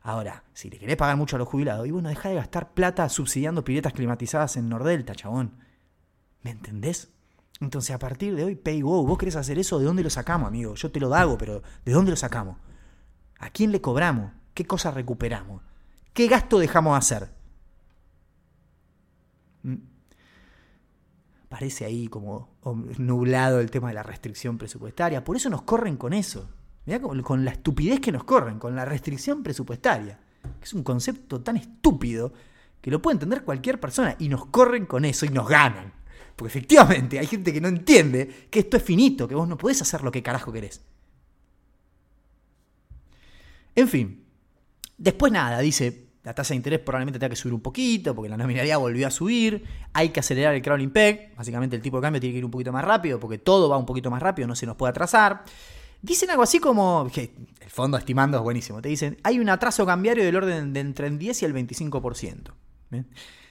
[0.02, 3.08] Ahora, si le querés pagar mucho a los jubilados, y bueno, deja de gastar plata
[3.08, 5.52] subsidiando piletas climatizadas en Nordelta, chabón.
[6.42, 7.13] ¿Me entendés?
[7.64, 9.04] Entonces, a partir de hoy, pay go.
[9.04, 9.78] ¿Vos querés hacer eso?
[9.78, 10.74] ¿De dónde lo sacamos, amigo?
[10.74, 12.56] Yo te lo hago, pero ¿de dónde lo sacamos?
[13.38, 14.32] ¿A quién le cobramos?
[14.54, 15.62] ¿Qué cosas recuperamos?
[16.12, 17.28] ¿Qué gasto dejamos hacer?
[19.62, 19.74] Mm.
[21.48, 22.50] Parece ahí como
[22.98, 25.24] nublado el tema de la restricción presupuestaria.
[25.24, 26.48] Por eso nos corren con eso.
[26.86, 30.18] Mirá con la estupidez que nos corren, con la restricción presupuestaria.
[30.58, 32.32] Que es un concepto tan estúpido
[32.80, 34.16] que lo puede entender cualquier persona.
[34.18, 36.03] Y nos corren con eso y nos ganan.
[36.36, 39.82] Porque efectivamente hay gente que no entiende que esto es finito, que vos no podés
[39.82, 40.80] hacer lo que carajo querés.
[43.74, 44.24] En fin.
[44.96, 48.36] Después nada, dice, la tasa de interés probablemente tenga que subir un poquito porque la
[48.36, 49.64] nominalidad volvió a subir.
[49.92, 51.34] Hay que acelerar el crawling peg.
[51.36, 53.76] Básicamente el tipo de cambio tiene que ir un poquito más rápido porque todo va
[53.76, 55.44] un poquito más rápido, no se nos puede atrasar.
[56.00, 60.22] Dicen algo así como, el fondo estimando es buenísimo, te dicen, hay un atraso cambiario
[60.22, 62.52] del orden de entre el 10 y el 25%.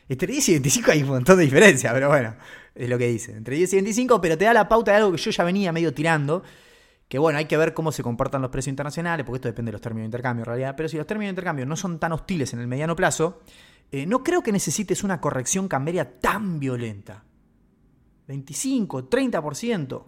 [0.07, 2.35] Entre 10 y 25 hay un montón de diferencia, pero bueno,
[2.75, 3.37] es lo que dicen.
[3.37, 5.71] Entre 10 y 25, pero te da la pauta de algo que yo ya venía
[5.71, 6.43] medio tirando,
[7.07, 9.73] que bueno, hay que ver cómo se comportan los precios internacionales, porque esto depende de
[9.73, 12.11] los términos de intercambio en realidad, pero si los términos de intercambio no son tan
[12.11, 13.41] hostiles en el mediano plazo,
[13.91, 17.23] eh, no creo que necesites una corrección cambiaria tan violenta.
[18.27, 20.05] 25, 30%.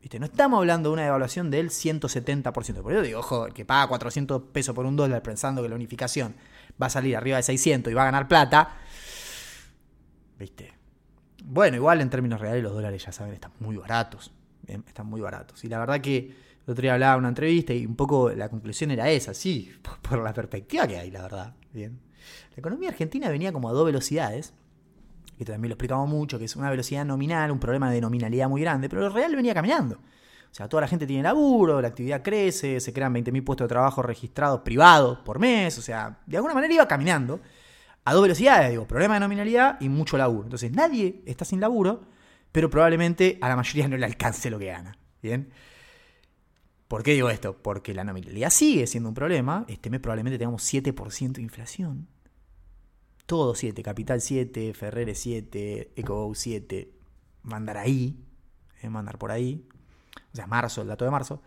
[0.00, 0.18] ¿Viste?
[0.18, 2.82] No estamos hablando de una devaluación del 170%.
[2.82, 6.34] Por eso digo, ojo, que paga 400 pesos por un dólar pensando que la unificación
[6.82, 8.78] va a salir arriba de 600 y va a ganar plata.
[10.38, 10.79] ¿Viste?
[11.52, 14.32] Bueno, igual en términos reales los dólares ya saben, están muy baratos.
[14.68, 15.64] Están muy baratos.
[15.64, 16.18] Y la verdad que
[16.64, 19.72] el otro día hablaba en una entrevista y un poco la conclusión era esa, sí,
[20.02, 21.54] por, la perspectiva que hay, la verdad.
[21.72, 21.98] Bien.
[22.54, 24.54] La economía argentina venía como a dos velocidades,
[25.36, 28.60] que también lo explicamos mucho, que es una velocidad nominal, un problema de nominalidad muy
[28.60, 29.96] grande, pero el real venía caminando.
[29.96, 33.70] O sea, toda la gente tiene laburo, la actividad crece, se crean 20.000 puestos de
[33.70, 37.40] trabajo registrados privados por mes, o sea, de alguna manera iba caminando.
[38.04, 40.44] A dos velocidades, digo, problema de nominalidad y mucho laburo.
[40.44, 42.02] Entonces nadie está sin laburo,
[42.50, 44.96] pero probablemente a la mayoría no le alcance lo que gana.
[45.22, 45.52] ¿Bien?
[46.88, 47.62] ¿Por qué digo esto?
[47.62, 49.64] Porque la nominalidad sigue siendo un problema.
[49.68, 52.08] Este mes probablemente tengamos 7% de inflación.
[53.26, 56.90] Todo 7, Capital 7, Ferreres 7, EcoGo 7,
[57.42, 58.24] mandar ahí,
[58.82, 59.68] eh, mandar por ahí.
[60.32, 61.42] O sea, marzo, el dato de marzo.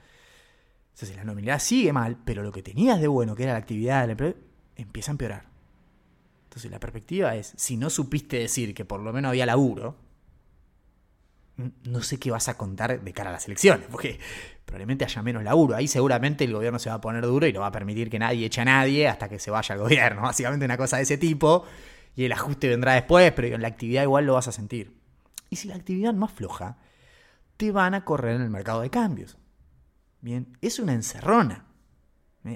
[0.93, 4.01] Entonces la nominalidad sigue mal, pero lo que tenías de bueno, que era la actividad
[4.01, 4.35] del empleo,
[4.77, 5.52] empieza a empeorar.
[6.53, 9.97] Entonces la perspectiva es, si no supiste decir que por lo menos había laburo,
[11.57, 14.19] no sé qué vas a contar de cara a las elecciones, porque
[14.63, 15.75] probablemente haya menos laburo.
[15.75, 18.19] Ahí seguramente el gobierno se va a poner duro y no va a permitir que
[18.19, 20.21] nadie eche a nadie hasta que se vaya al gobierno.
[20.21, 21.65] Básicamente una cosa de ese tipo.
[22.15, 24.95] Y el ajuste vendrá después, pero en la actividad igual lo vas a sentir.
[25.49, 26.77] Y si la actividad más floja,
[27.57, 29.39] te van a correr en el mercado de cambios.
[30.21, 31.65] Bien, es una encerrona.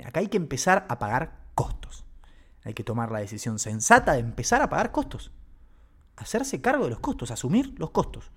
[0.05, 1.36] Acá hay que empezar a pagar.
[2.67, 5.31] Hay que tomar la decisión sensata de empezar a pagar costos.
[6.17, 8.29] Hacerse cargo de los costos, asumir los costos.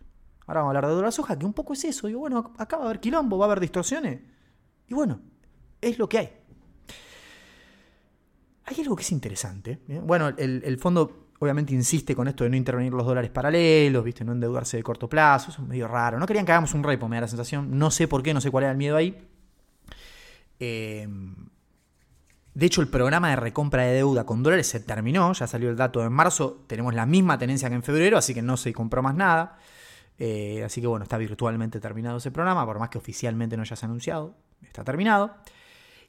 [0.46, 2.06] Ahora vamos a hablar de la soja, que un poco es eso.
[2.06, 4.20] Digo, bueno, acá va a haber quilombo, va a haber distorsiones.
[4.86, 5.20] Y bueno,
[5.80, 6.32] es lo que hay.
[8.66, 9.80] Hay algo que es interesante.
[10.04, 14.24] Bueno, el, fondo obviamente insiste con esto de no intervenir los dólares paralelos, ¿viste?
[14.24, 16.20] no endeudarse de corto plazo, eso es medio raro.
[16.20, 17.76] No querían que hagamos un repo, me da la sensación.
[17.76, 19.26] No sé por qué, no sé cuál era el miedo ahí.
[20.60, 21.34] Em,
[22.60, 25.76] de hecho, el programa de recompra de deuda con dólares se terminó, ya salió el
[25.76, 29.02] dato en marzo, tenemos la misma tenencia que en febrero, así que no se compró
[29.02, 29.56] más nada.
[30.18, 33.82] Eh, así que bueno, está virtualmente terminado ese programa, por más que oficialmente no hayas
[33.82, 35.36] anunciado, está terminado.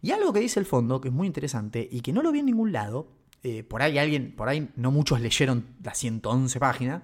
[0.02, 2.40] Y algo que dice el fondo, que es muy interesante y que no lo vi
[2.40, 3.08] en ningún lado,
[3.44, 7.04] eh, por ahí alguien, por ahí no muchos leyeron las 111 páginas,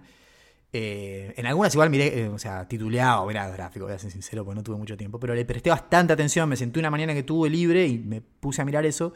[0.74, 4.58] eh, en algunas igual miré, o sea, tituleado, mirá, gráfico, voy a ser sincero, porque
[4.58, 7.50] no tuve mucho tiempo, pero le presté bastante atención, me senté una mañana que tuve
[7.50, 9.14] libre y me puse a mirar eso.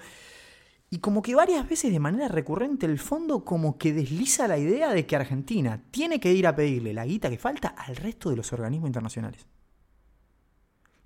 [0.90, 4.92] Y como que varias veces de manera recurrente el fondo como que desliza la idea
[4.94, 8.36] de que Argentina tiene que ir a pedirle la guita que falta al resto de
[8.36, 9.48] los organismos internacionales.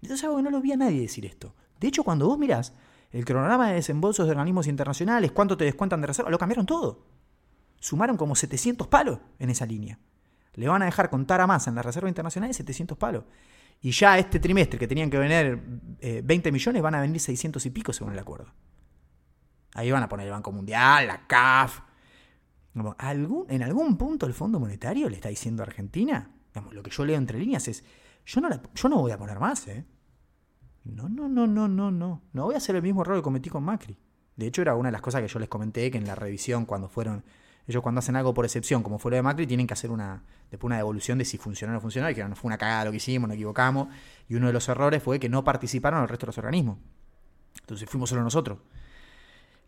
[0.02, 1.54] Entonces algo que no lo vi a nadie decir esto.
[1.80, 2.74] De hecho, cuando vos mirás
[3.12, 7.06] el cronograma de desembolsos de organismos internacionales, cuánto te descuentan de reserva, lo cambiaron todo.
[7.80, 10.00] Sumaron como 700 palos en esa línea.
[10.56, 13.24] Le van a dejar contar a más en la reserva internacional de 700 palos.
[13.82, 15.62] Y ya este trimestre que tenían que venir
[16.24, 18.48] 20 eh, millones, van a venir 600 y pico según el acuerdo.
[19.74, 21.82] Ahí van a poner el Banco Mundial, la CAF.
[22.74, 26.32] en algún punto el Fondo Monetario le está diciendo a Argentina,
[26.72, 27.84] lo que yo leo entre líneas es,
[28.26, 29.86] yo no, yo no voy a poner más, ¿eh?
[30.86, 32.22] No, no, no, no, no, no.
[32.32, 33.98] No voy a hacer el mismo error que cometí con Macri.
[34.36, 36.66] De hecho, era una de las cosas que yo les comenté que en la revisión,
[36.66, 37.24] cuando fueron,
[37.68, 40.24] ellos cuando hacen algo por excepción, como fue lo de Macri, tienen que hacer una,
[40.52, 42.86] después una devolución de si funcionó o no funcionó, y que no fue una cagada
[42.86, 43.88] lo que hicimos, nos equivocamos.
[44.30, 46.78] Y uno de los errores fue que no participaron el resto de los organismos.
[47.62, 48.60] Entonces fuimos solo nosotros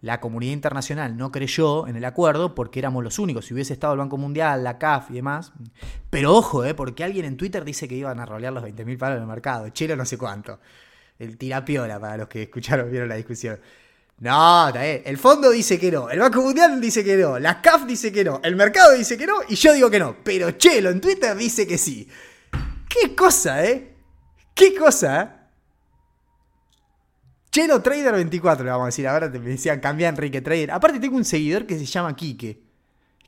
[0.01, 3.45] la comunidad internacional no creyó en el acuerdo porque éramos los únicos.
[3.45, 5.53] Si hubiese estado el Banco Mundial, la CAF y demás.
[6.09, 9.17] Pero ojo, eh, porque alguien en Twitter dice que iban a rolear los 20.000 palos
[9.17, 9.69] en el mercado.
[9.69, 10.59] Chelo no sé cuánto.
[11.17, 13.59] El tirapiola para los que escucharon, vieron la discusión.
[14.19, 14.69] No.
[14.69, 16.09] El fondo dice que no.
[16.09, 17.37] El Banco Mundial dice que no.
[17.37, 18.39] La CAF dice que no.
[18.43, 19.35] El mercado dice que no.
[19.47, 20.17] Y yo digo que no.
[20.23, 22.07] Pero Chelo en Twitter dice que sí.
[22.89, 23.93] ¿Qué cosa, eh?
[24.55, 25.29] ¿Qué cosa, eh?
[27.51, 29.07] Chelo Trader 24, le vamos a decir.
[29.07, 30.71] Ahora te decían, cambia Enrique Trader.
[30.71, 32.61] Aparte, tengo un seguidor que se llama Quique.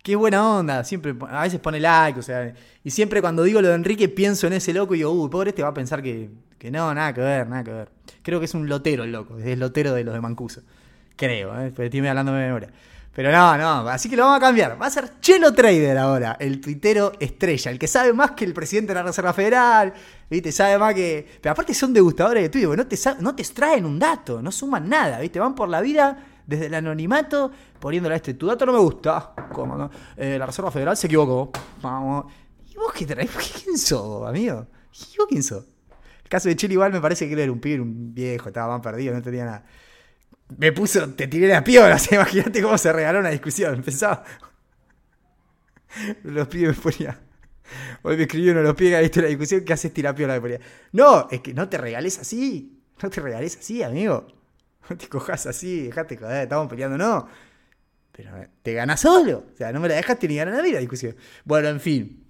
[0.01, 0.83] Qué buena onda.
[0.83, 2.53] Siempre, a veces pone like, o sea.
[2.83, 5.49] Y siempre cuando digo lo de Enrique, pienso en ese loco y digo, uy, pobre
[5.49, 7.89] este va a pensar que, que no, nada que ver, nada que ver.
[8.23, 9.37] Creo que es un lotero el loco.
[9.37, 10.61] Es el lotero de los de Mancuso.
[11.19, 11.73] Creo, ¿eh?
[11.77, 12.69] Estoy hablando de memoria.
[13.13, 14.81] Pero no, no, así que lo vamos a cambiar.
[14.81, 18.53] Va a ser Chelo Trader ahora, el tuitero estrella, el que sabe más que el
[18.53, 19.93] presidente de la Reserva Federal,
[20.29, 20.53] ¿viste?
[20.53, 21.27] Sabe más que.
[21.41, 24.87] Pero aparte son degustadores de Twitter, no te, no te extraen un dato, no suman
[24.87, 25.41] nada, ¿viste?
[25.41, 27.51] Van por la vida desde el anonimato
[27.81, 29.33] poniéndole a este, tu dato no me gusta.
[29.51, 29.91] ¿Cómo no?
[30.15, 31.51] Eh, la Reserva Federal se equivocó.
[31.81, 32.31] Vamos.
[32.65, 33.29] ¿Y vos qué traes?
[33.61, 34.67] ¿Quién sos, amigo?
[34.93, 35.65] ¿Y vos quién sos?
[36.23, 38.75] El caso de Chile igual me parece que él era un pibe, un viejo, estaba
[38.75, 39.65] más perdido, no tenía nada
[40.57, 43.75] me puso, te tiré las piolas, imagínate cómo se regaló una discusión.
[43.75, 44.23] Empezaba.
[46.23, 47.19] Los pibes me ponía.
[48.01, 50.33] Hoy me escribió uno los pibes, visto la discusión, ¿qué haces tirapiola?
[50.35, 50.59] Me ponía.
[50.91, 52.81] No, es que no te regales así.
[53.01, 54.27] No te regales así, amigo.
[54.89, 57.27] No te cojas así, dejate joder, estamos peleando, no.
[58.11, 58.31] Pero
[58.63, 59.45] te ganas solo.
[59.53, 61.15] O sea, no me la dejaste ni ganar nadie la discusión.
[61.45, 62.25] Bueno, en fin.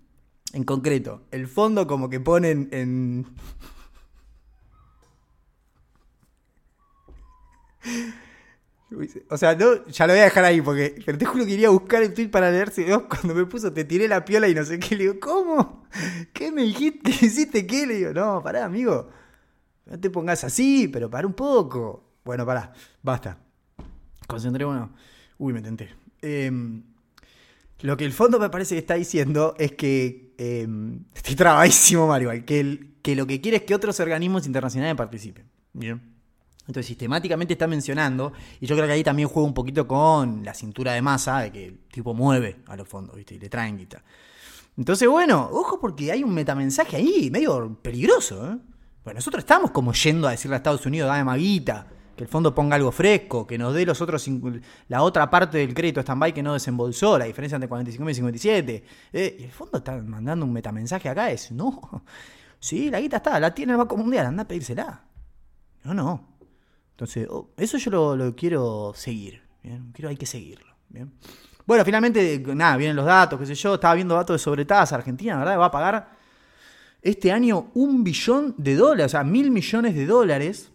[0.51, 3.25] En concreto, el fondo como que ponen en
[9.29, 11.01] O sea, no, ya lo voy a dejar ahí porque.
[11.05, 12.85] Pero te juro que buscar el tweet para leerse.
[13.09, 14.95] Cuando me puso, te tiré la piola y no sé qué.
[14.95, 15.83] Le digo, ¿cómo?
[16.33, 17.11] ¿Qué me dijiste?
[17.11, 17.85] ¿Qué hiciste qué?
[17.85, 19.09] Le digo, no, pará, amigo.
[19.85, 22.03] No te pongas así, pero para un poco.
[22.23, 23.37] Bueno, pará, basta.
[24.27, 24.89] Concentrémonos.
[25.37, 25.89] Uy, me tenté.
[26.21, 26.83] Em,
[27.81, 32.31] Lo que el fondo me parece que está diciendo es que em, estoy trabadísimo, Mario,
[32.45, 35.45] que, que lo que quiere es que otros organismos internacionales participen.
[35.73, 36.18] Bien.
[36.69, 40.53] Entonces sistemáticamente está mencionando, y yo creo que ahí también juega un poquito con la
[40.53, 43.33] cintura de masa, de que el tipo mueve a los fondos, ¿viste?
[43.33, 44.03] Y le traen guita.
[44.77, 48.57] Entonces, bueno, ojo porque hay un metamensaje ahí, medio peligroso, ¿eh?
[49.03, 52.53] Bueno, nosotros estamos como yendo a decirle a Estados Unidos, dame maguita, que el fondo
[52.53, 54.29] ponga algo fresco, que nos dé los otros
[54.89, 58.83] la otra parte del crédito stand-by que no desembolsó, la diferencia entre 45 y 57.
[59.11, 62.03] Eh, y el fondo está mandando un metamensaje acá, es, no,
[62.59, 65.01] sí, la guita está, la tiene el Banco Mundial, anda a pedírsela.
[65.83, 66.38] No, no.
[66.99, 69.41] Entonces, oh, eso yo lo, quiero seguir.
[69.93, 70.75] Quiero, hay que seguirlo.
[71.65, 73.75] Bueno, finalmente, nada, vienen los datos, qué sé yo.
[73.75, 74.97] Estaba viendo datos de sobretasa.
[74.97, 75.57] Argentina, ¿verdad?
[75.57, 76.09] Va a pagar
[77.01, 80.73] este año un billón de dólares, o sea, mil millones de dólares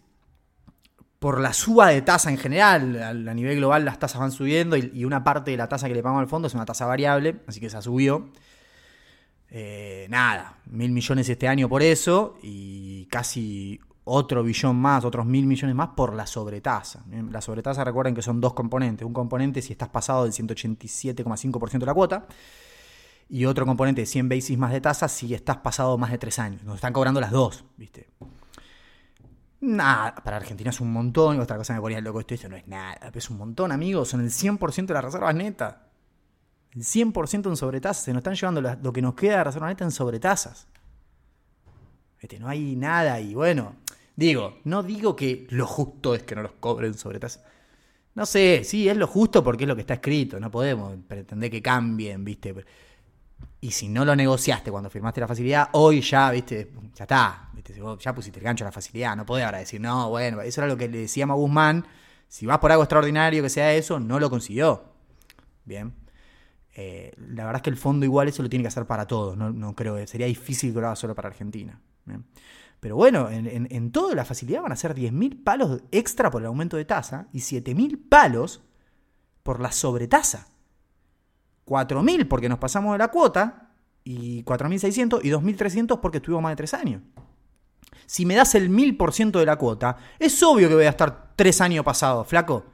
[1.19, 3.03] por la suba de tasa en general.
[3.03, 6.01] A, nivel global las tasas van subiendo y, una parte de la tasa que le
[6.01, 8.31] pagamos al fondo es una tasa variable, así que se subió.
[9.51, 15.45] Eh, nada, mil millones este año por eso y casi otro billón más, otros mil
[15.45, 17.03] millones más por la sobretasa.
[17.31, 19.05] La sobretasa recuerden que son dos componentes.
[19.05, 22.27] Un componente si estás pasado del 187,5% de la cuota
[23.27, 26.37] y otro componente de 100 basis más de tasa si estás pasado más de tres
[26.37, 26.63] años.
[26.63, 28.07] Nos están cobrando las dos, ¿viste?
[29.61, 31.37] Nada, para Argentina es un montón.
[31.37, 34.09] Y otra cosa me ponía loco esto, esto no es nada, es un montón, amigos.
[34.09, 35.77] Son el 100% de las reservas netas.
[36.73, 38.03] El 100% en sobretasas.
[38.03, 40.67] Se nos están llevando lo que nos queda de reserva neta en sobretasas.
[42.19, 43.75] Este, no hay nada y bueno,
[44.15, 47.43] Digo, no digo que lo justo es que no los cobren sobre tasa.
[48.13, 50.39] No sé, sí, es lo justo porque es lo que está escrito.
[50.39, 52.55] No podemos pretender que cambien, ¿viste?
[53.59, 56.71] Y si no lo negociaste cuando firmaste la facilidad, hoy ya, ¿viste?
[56.93, 57.49] Ya está.
[57.53, 57.73] ¿viste?
[57.99, 59.17] Ya pusiste el gancho a la facilidad.
[59.17, 61.85] No podés ahora decir, no, bueno, eso era lo que le decíamos a Guzmán.
[62.29, 64.85] Si vas por algo extraordinario que sea eso, no lo consiguió.
[65.65, 65.93] Bien.
[66.73, 69.35] Eh, la verdad es que el fondo igual eso lo tiene que hacer para todos.
[69.35, 71.79] No, no creo sería difícil que lo haga solo para Argentina.
[72.05, 72.23] Bien.
[72.79, 76.77] Pero bueno, en, toda la facilidad van a ser 10.000 palos extra por el aumento
[76.77, 78.61] de tasa y 7.000 palos
[79.41, 80.47] por la sobretasa.
[81.65, 83.71] 4.000 porque nos pasamos de la cuota
[84.03, 87.01] y 4.600 y 2.300 porque estuvimos más de 3 años.
[88.05, 91.61] Si me das el 1000% de la cuota, es obvio que voy a estar 3
[91.61, 92.65] años pasados, flaco.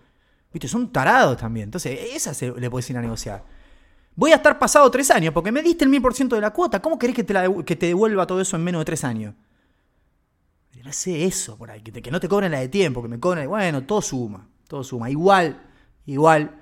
[0.51, 1.65] Viste, son tarados también.
[1.65, 3.45] Entonces, esa se, le puedes ir a negociar.
[4.15, 6.81] Voy a estar pasado 3 años porque me diste el 1000% de la cuota.
[6.81, 7.33] ¿Cómo querés que te,
[7.65, 9.35] que te devuelva todo eso en menos de 3 años?
[10.83, 13.49] No hace eso por ahí, que, no te cobren la de tiempo, que me cobren,
[13.49, 15.09] bueno, todo suma, todo suma.
[15.09, 15.61] Igual,
[16.05, 16.61] igual,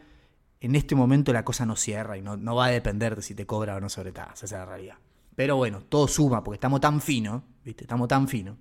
[0.60, 3.46] en este momento la cosa no cierra y no, va a depender de si te
[3.46, 4.96] cobra o no sobre tasa, esa es la realidad.
[5.36, 7.84] Pero bueno, todo suma porque estamos tan finos, ¿viste?
[7.86, 8.58] Estamos tan finos.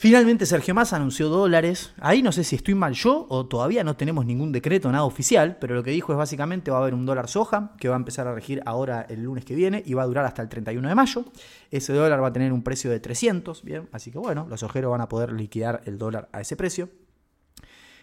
[0.00, 1.92] Finalmente Sergio Massa anunció dólares.
[1.98, 5.56] Ahí no sé si estoy mal yo o todavía no tenemos ningún decreto, nada oficial,
[5.60, 7.98] pero lo que dijo es básicamente va a haber un dólar soja que va a
[7.98, 10.88] empezar a regir ahora el lunes que viene y va a durar hasta el 31
[10.88, 11.24] de mayo.
[11.72, 14.92] Ese dólar va a tener un precio de 300, bien, así que bueno, los ojeros
[14.92, 16.90] van a poder liquidar el dólar a ese precio.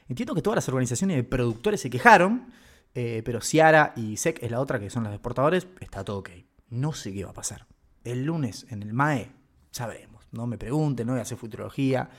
[0.09, 2.51] Entiendo que todas las organizaciones de productores se quejaron,
[2.93, 6.31] eh, pero Ciara y SEC es la otra que son las exportadores, está todo ok.
[6.71, 7.67] No sé qué va a pasar.
[8.03, 9.31] El lunes en el MAE
[9.71, 10.14] sabremos.
[10.35, 12.09] No me pregunten, no voy a hacer futurología.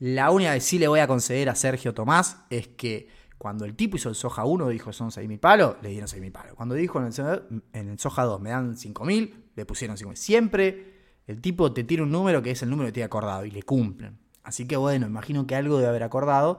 [0.00, 3.74] La única que sí le voy a conceder a Sergio Tomás es que cuando el
[3.74, 6.54] tipo hizo el soja 1 dijo son 6.000 palos, le dieron 6.000 palos.
[6.54, 7.06] Cuando dijo en
[7.72, 10.16] el, soja 2 me dan 5.000, le pusieron 5.000.
[10.16, 10.94] Siempre
[11.26, 13.62] el tipo te tira un número que es el número que tiene acordado y le
[13.62, 14.18] cumplen.
[14.42, 16.58] Así que bueno, imagino que algo debe haber acordado.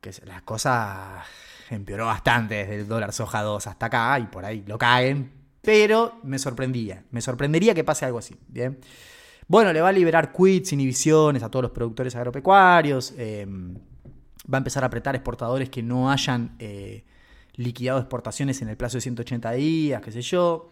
[0.00, 1.24] Que las cosas
[1.70, 5.32] empeoró bastante desde el dólar soja 2 hasta acá y por ahí lo caen.
[5.60, 7.04] Pero me sorprendía.
[7.10, 8.36] Me sorprendería que pase algo así.
[8.48, 8.78] Bien.
[9.52, 13.12] Bueno, le va a liberar quits, inhibiciones a todos los productores agropecuarios.
[13.18, 17.04] Eh, va a empezar a apretar exportadores que no hayan eh,
[17.56, 20.70] liquidado exportaciones en el plazo de 180 días, qué sé yo.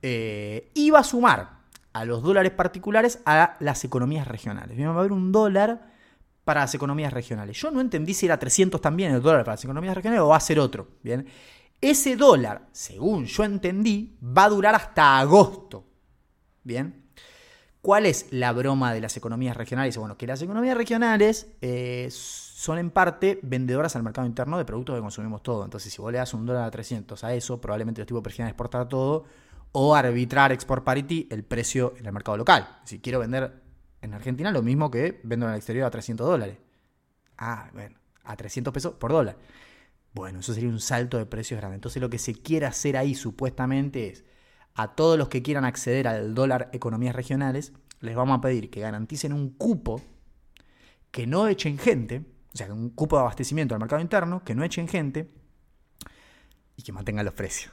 [0.00, 1.50] Eh, y va a sumar
[1.92, 4.80] a los dólares particulares a las economías regionales.
[4.80, 5.92] Va a haber un dólar
[6.44, 7.60] para las economías regionales.
[7.60, 10.38] Yo no entendí si era 300 también el dólar para las economías regionales o va
[10.38, 10.88] a ser otro.
[11.02, 11.26] Bien.
[11.78, 15.84] Ese dólar, según yo entendí, va a durar hasta agosto.
[16.62, 17.03] Bien.
[17.84, 19.98] ¿Cuál es la broma de las economías regionales?
[19.98, 24.94] Bueno, que las economías regionales eh, son en parte vendedoras al mercado interno de productos
[24.94, 25.62] que consumimos todo.
[25.66, 28.48] Entonces, si vos le das un dólar a 300 a eso, probablemente los tipos prefieran
[28.48, 29.26] exportar todo
[29.72, 32.80] o arbitrar export parity el precio en el mercado local.
[32.86, 33.52] Si quiero vender
[34.00, 36.56] en Argentina lo mismo que vendo en el exterior a 300 dólares.
[37.36, 39.36] Ah, bueno, a 300 pesos por dólar.
[40.14, 41.74] Bueno, eso sería un salto de precios grande.
[41.74, 44.24] Entonces, lo que se quiere hacer ahí supuestamente es
[44.74, 48.80] a todos los que quieran acceder al dólar economías regionales, les vamos a pedir que
[48.80, 50.00] garanticen un cupo,
[51.10, 54.64] que no echen gente, o sea, un cupo de abastecimiento al mercado interno, que no
[54.64, 55.30] echen gente
[56.76, 57.72] y que mantengan los precios.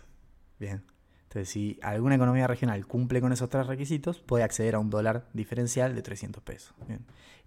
[0.59, 0.83] Bien.
[1.23, 5.29] Entonces, si alguna economía regional cumple con esos tres requisitos, puede acceder a un dólar
[5.33, 6.75] diferencial de 300 pesos.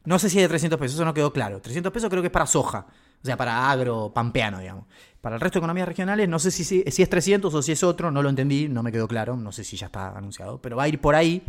[0.05, 1.61] No sé si es de 300 pesos, eso no quedó claro.
[1.61, 2.86] 300 pesos creo que es para soja,
[3.25, 4.85] o sea, para agro pampeano, digamos.
[5.22, 8.11] Para el resto de economías regionales, no sé si, es 300 o si es otro,
[8.11, 10.83] no lo entendí, no me quedó claro, no sé si ya está anunciado, pero va
[10.83, 11.43] a ir por ahí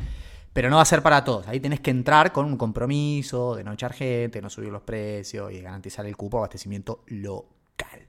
[0.54, 1.46] pero no va a ser para todos.
[1.50, 5.52] Ahí tenés que entrar con un compromiso de no echar gente, no subir los precios
[5.52, 8.08] y garantizar el cupo abastecimiento local.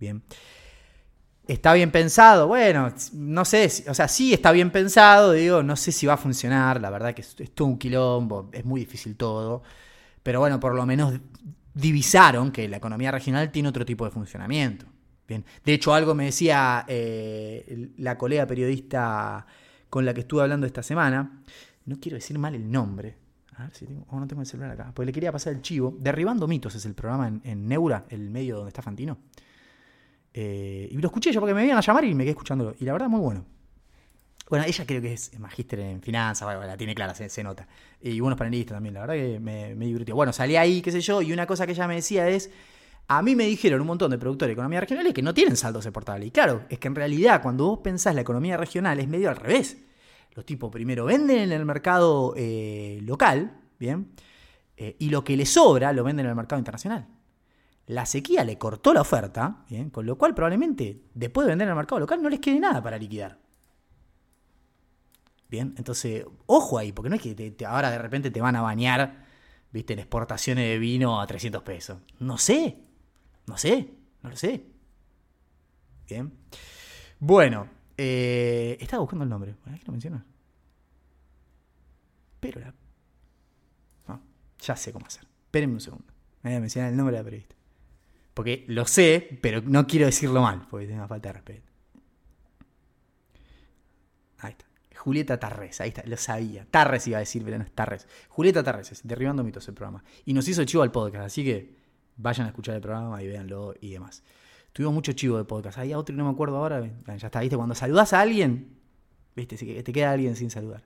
[0.00, 0.22] Bien.
[1.46, 2.48] ¿Está bien pensado?
[2.48, 6.16] Bueno, no sé, o sea, sí está bien pensado, digo, no sé si va a
[6.16, 9.62] funcionar, la verdad que es, es todo un quilombo, es muy difícil todo,
[10.22, 11.20] pero bueno, por lo menos
[11.74, 14.86] divisaron que la economía regional tiene otro tipo de funcionamiento.
[15.26, 15.44] Bien.
[15.64, 19.46] De hecho, algo me decía eh, la colega periodista
[19.90, 21.42] con la que estuve hablando esta semana,
[21.86, 23.16] no quiero decir mal el nombre.
[23.56, 24.04] A ver si tengo.
[24.10, 24.92] Oh, no tengo el celular acá.
[24.92, 25.96] Porque le quería pasar el chivo.
[25.98, 29.18] Derribando mitos es el programa en, Neura, el medio donde está Fantino.
[30.32, 32.74] Eh, y lo escuché yo porque me iban a llamar y me quedé escuchándolo.
[32.80, 33.44] Y la verdad, muy bueno.
[34.48, 37.66] Bueno, ella creo que es magíster en finanzas, bueno, la tiene clara, se, nota.
[38.00, 40.14] Y buenos panelistas también, la verdad que me, divirtió.
[40.14, 42.50] Bueno, salí ahí, qué sé yo, y una cosa que ella me decía es.
[43.06, 45.84] A mí me dijeron un montón de productores de economía regional que no tienen saldos
[45.84, 46.28] exportables.
[46.28, 49.36] Y claro, es que en realidad cuando vos pensás la economía regional es medio al
[49.36, 49.76] revés.
[50.34, 54.12] Los tipos primero venden en el mercado eh, local, ¿bien?
[54.76, 57.06] Eh, y lo que les sobra lo venden en el mercado internacional.
[57.86, 59.90] La sequía le cortó la oferta, ¿bien?
[59.90, 62.82] Con lo cual probablemente después de vender en el mercado local no les quede nada
[62.82, 63.43] para liquidar.
[65.48, 69.24] Bien, entonces, ojo ahí, porque no es que ahora de repente te van a bañar,
[69.70, 71.98] viste, en exportaciones de vino a 300 pesos.
[72.18, 72.78] No sé,
[73.46, 73.90] no sé,
[74.22, 74.64] no lo sé.
[76.08, 76.32] Bien.
[77.18, 79.54] Bueno, eh, estaba buscando el nombre.
[79.64, 80.24] ¿Qué lo menciona?
[82.40, 82.74] Pero la...
[84.08, 84.20] No,
[84.60, 85.26] ya sé cómo hacer.
[85.46, 86.12] Espérenme un segundo.
[86.42, 87.54] Me voy a mencionar el nombre de la periodista.
[88.34, 91.70] Porque lo sé, pero no quiero decirlo mal, porque tengo falta de respeto.
[94.38, 94.66] Ahí está.
[95.04, 96.66] Julieta Tarres, ahí está, lo sabía.
[96.70, 98.08] Tarres iba a decir, pero no es Tarres.
[98.30, 100.02] Julieta Tarres, es Derribando Mitos el programa.
[100.24, 101.74] Y nos hizo chivo al podcast, así que
[102.16, 104.22] vayan a escuchar el programa y véanlo y demás.
[104.72, 105.76] Tuvimos mucho chivo de podcast.
[105.76, 106.90] Hay otro y no me acuerdo ahora.
[107.18, 107.54] Ya está, ¿viste?
[107.54, 108.78] Cuando saludas a alguien,
[109.36, 109.82] ¿viste?
[109.82, 110.84] Te queda alguien sin saludar.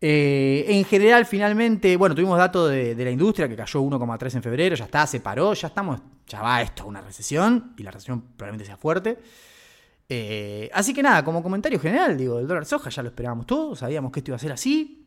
[0.00, 4.74] Eh, en general, finalmente, bueno, tuvimos datos de, la industria que cayó 1,3 en febrero,
[4.74, 8.64] ya está, se paró, ya estamos, ya va esto una recesión y la recesión probablemente
[8.64, 9.18] sea fuerte.
[10.08, 13.80] Eh, así que nada, como comentario general, digo, el dólar soja ya lo esperábamos todos,
[13.80, 15.06] sabíamos que esto iba a ser así.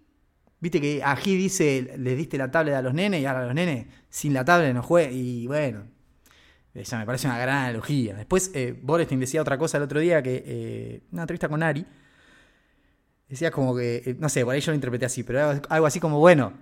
[0.59, 3.87] Viste que aquí dice, les diste la tablet a los nenes y ahora los nenes
[4.09, 5.11] sin la tablet no juegan.
[5.13, 5.85] Y bueno,
[6.75, 8.13] esa me parece una gran analogía.
[8.13, 11.85] Después, eh, Borestein decía otra cosa el otro día, que eh, una entrevista con Ari.
[13.27, 15.99] Decía como que, eh, no sé, por ahí yo lo interpreté así, pero algo así
[15.99, 16.53] como, bueno,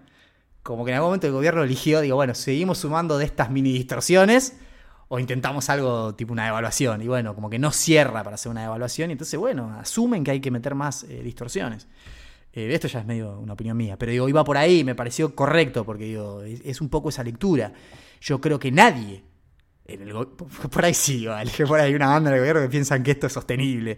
[0.64, 3.74] como que en algún momento el gobierno eligió, digo, bueno, seguimos sumando de estas mini
[3.74, 4.54] distorsiones
[5.10, 7.02] o intentamos algo tipo una evaluación.
[7.02, 10.32] Y bueno, como que no cierra para hacer una evaluación y entonces, bueno, asumen que
[10.32, 11.88] hay que meter más eh, distorsiones.
[12.54, 15.86] esto ya es medio una opinión mía, pero digo, iba por ahí, me pareció correcto,
[15.86, 17.74] porque digo, es un poco esa lectura.
[18.22, 19.24] Yo creo que nadie
[20.72, 21.52] por ahí sí, vale.
[21.68, 23.98] Por ahí hay una banda de gobierno que piensan que esto es sostenible.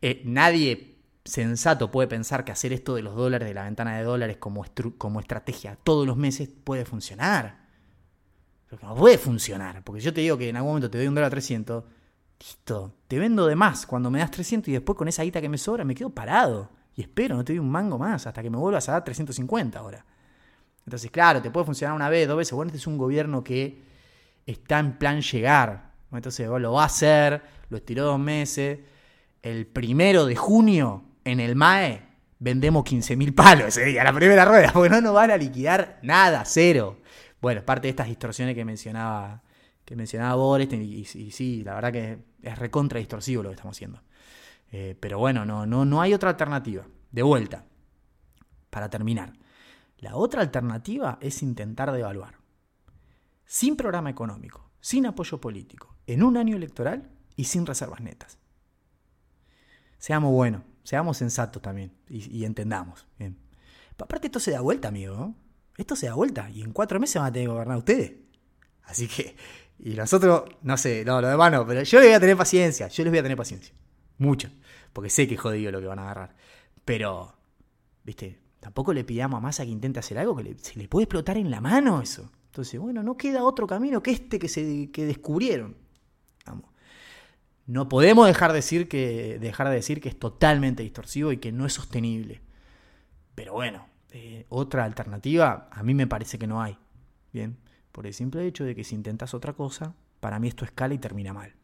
[0.00, 4.04] Eh, nadie sensato puede pensar que hacer esto de los dólares, de la ventana de
[4.04, 4.64] dólares como,
[4.98, 7.69] como estrategia todos los meses puede funcionar.
[8.82, 9.82] No puede funcionar.
[9.82, 11.84] Porque yo te digo que en algún momento te doy un dólar a 300.
[12.38, 12.94] Listo.
[13.06, 15.58] Te vendo de más cuando me das 300 y después con esa guita que me
[15.58, 16.70] sobra me quedo parado.
[16.96, 19.78] Y espero, no te doy un mango más hasta que me vuelvas a dar 350
[19.78, 20.04] ahora.
[20.84, 22.52] Entonces, claro, te puede funcionar una vez, dos veces.
[22.52, 23.82] Bueno, este es un gobierno que
[24.46, 25.90] está en plan llegar.
[26.12, 28.80] Entonces lo va a hacer, lo estiró dos meses.
[29.42, 32.02] El primero de junio, en el MAE,
[32.38, 36.42] vendemos 15.000 palos ese día, la primera rueda, porque no nos van a liquidar nada,
[36.44, 36.98] cero.
[37.40, 39.42] Bueno, parte de estas distorsiones que mencionaba,
[39.84, 44.02] que mencionaba Boris, y, sí, la verdad que es recontra distorsivo lo que estamos haciendo.
[44.72, 46.86] Eh, pero bueno, no, no, no hay otra alternativa.
[47.10, 47.64] De vuelta,
[48.70, 49.32] para terminar.
[49.98, 52.40] La otra alternativa es intentar devaluar
[53.50, 58.38] sin programa económico, sin apoyo político, en un año electoral y sin reservas netas.
[59.98, 63.08] Seamos buenos, seamos sensatos también y, entendamos.
[63.18, 63.36] Bien.
[63.98, 65.34] Aparte esto se da vuelta, amigo.
[65.80, 68.12] Esto se da vuelta y en cuatro meses van a tener que gobernar ustedes.
[68.82, 69.34] Así que,
[69.78, 72.88] y nosotros, no sé, no, lo demás no, pero yo les voy a tener paciencia,
[72.88, 73.74] yo les voy a tener paciencia.
[74.18, 74.50] Mucho,
[74.92, 76.36] porque sé que es jodido lo que van a agarrar.
[76.84, 77.34] Pero,
[78.04, 81.38] viste, tampoco le pidamos a Massa que intente hacer algo que se le puede explotar
[81.38, 82.30] en la mano eso.
[82.48, 85.76] Entonces, bueno, no queda otro camino que este que, se, que descubrieron.
[87.64, 91.52] No podemos dejar de, decir que, dejar de decir que es totalmente distorsivo y que
[91.52, 92.42] no es sostenible.
[93.34, 96.78] Pero bueno, eh, otra alternativa a mí me parece que no hay.
[97.32, 97.58] Bien,
[97.92, 100.98] por el simple hecho de que si intentas otra cosa, para mí esto escala y
[100.98, 101.54] termina mal.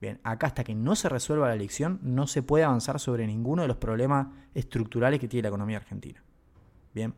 [0.00, 3.62] Bien, acá hasta que no se resuelva la elección no se puede avanzar sobre ninguno
[3.62, 6.22] de los problemas estructurales que tiene la economía argentina.
[6.92, 7.14] Bien,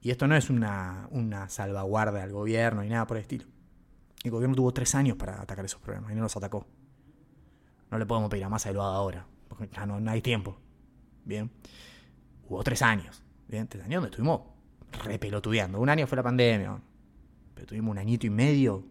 [0.00, 3.46] y esto no es una, una salvaguarda al gobierno ni nada por el estilo.
[4.22, 6.66] El gobierno tuvo tres años para atacar esos problemas y no los atacó.
[7.90, 10.58] No le podemos pedir a Massa que ahora, porque ya no, hay tiempo.
[11.24, 11.50] Bien,
[12.46, 13.23] hubo tres años.
[13.54, 14.40] Bien, tres años donde estuvimos
[15.04, 15.78] repelotudeando.
[15.78, 16.76] Un año fue la pandemia,
[17.54, 18.84] pero tuvimos un añito y medio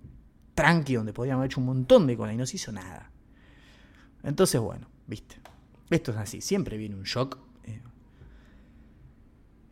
[0.55, 3.11] tranqui donde podíamos haber hecho un montón de cosas y no se hizo nada.
[4.23, 5.35] Entonces, bueno, viste.
[5.89, 7.37] Esto es así, siempre viene un shock.
[7.65, 7.81] Eh.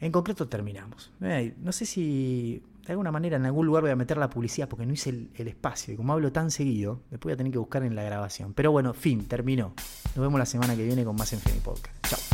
[0.02, 1.14] En concreto terminamos.
[1.22, 4.68] Eh, no sé si de alguna manera en algún lugar voy a meter la publicidad
[4.68, 7.60] porque no hice el, espacio y como hablo tan seguido, después voy a tener que
[7.60, 8.54] buscar en la grabación.
[8.54, 9.74] Pero bueno, fin, terminó.
[10.18, 11.96] Nos vemos la semana que viene con más en Femi Podcast.
[12.10, 12.31] Chao.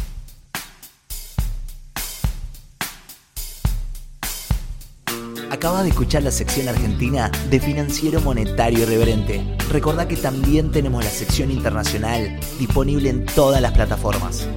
[5.57, 9.43] Acaba de escuchar la sección argentina de Financiero Monetario Irreverente.
[9.71, 14.47] Recordá que también tenemos la sección internacional disponible en todas las plataformas.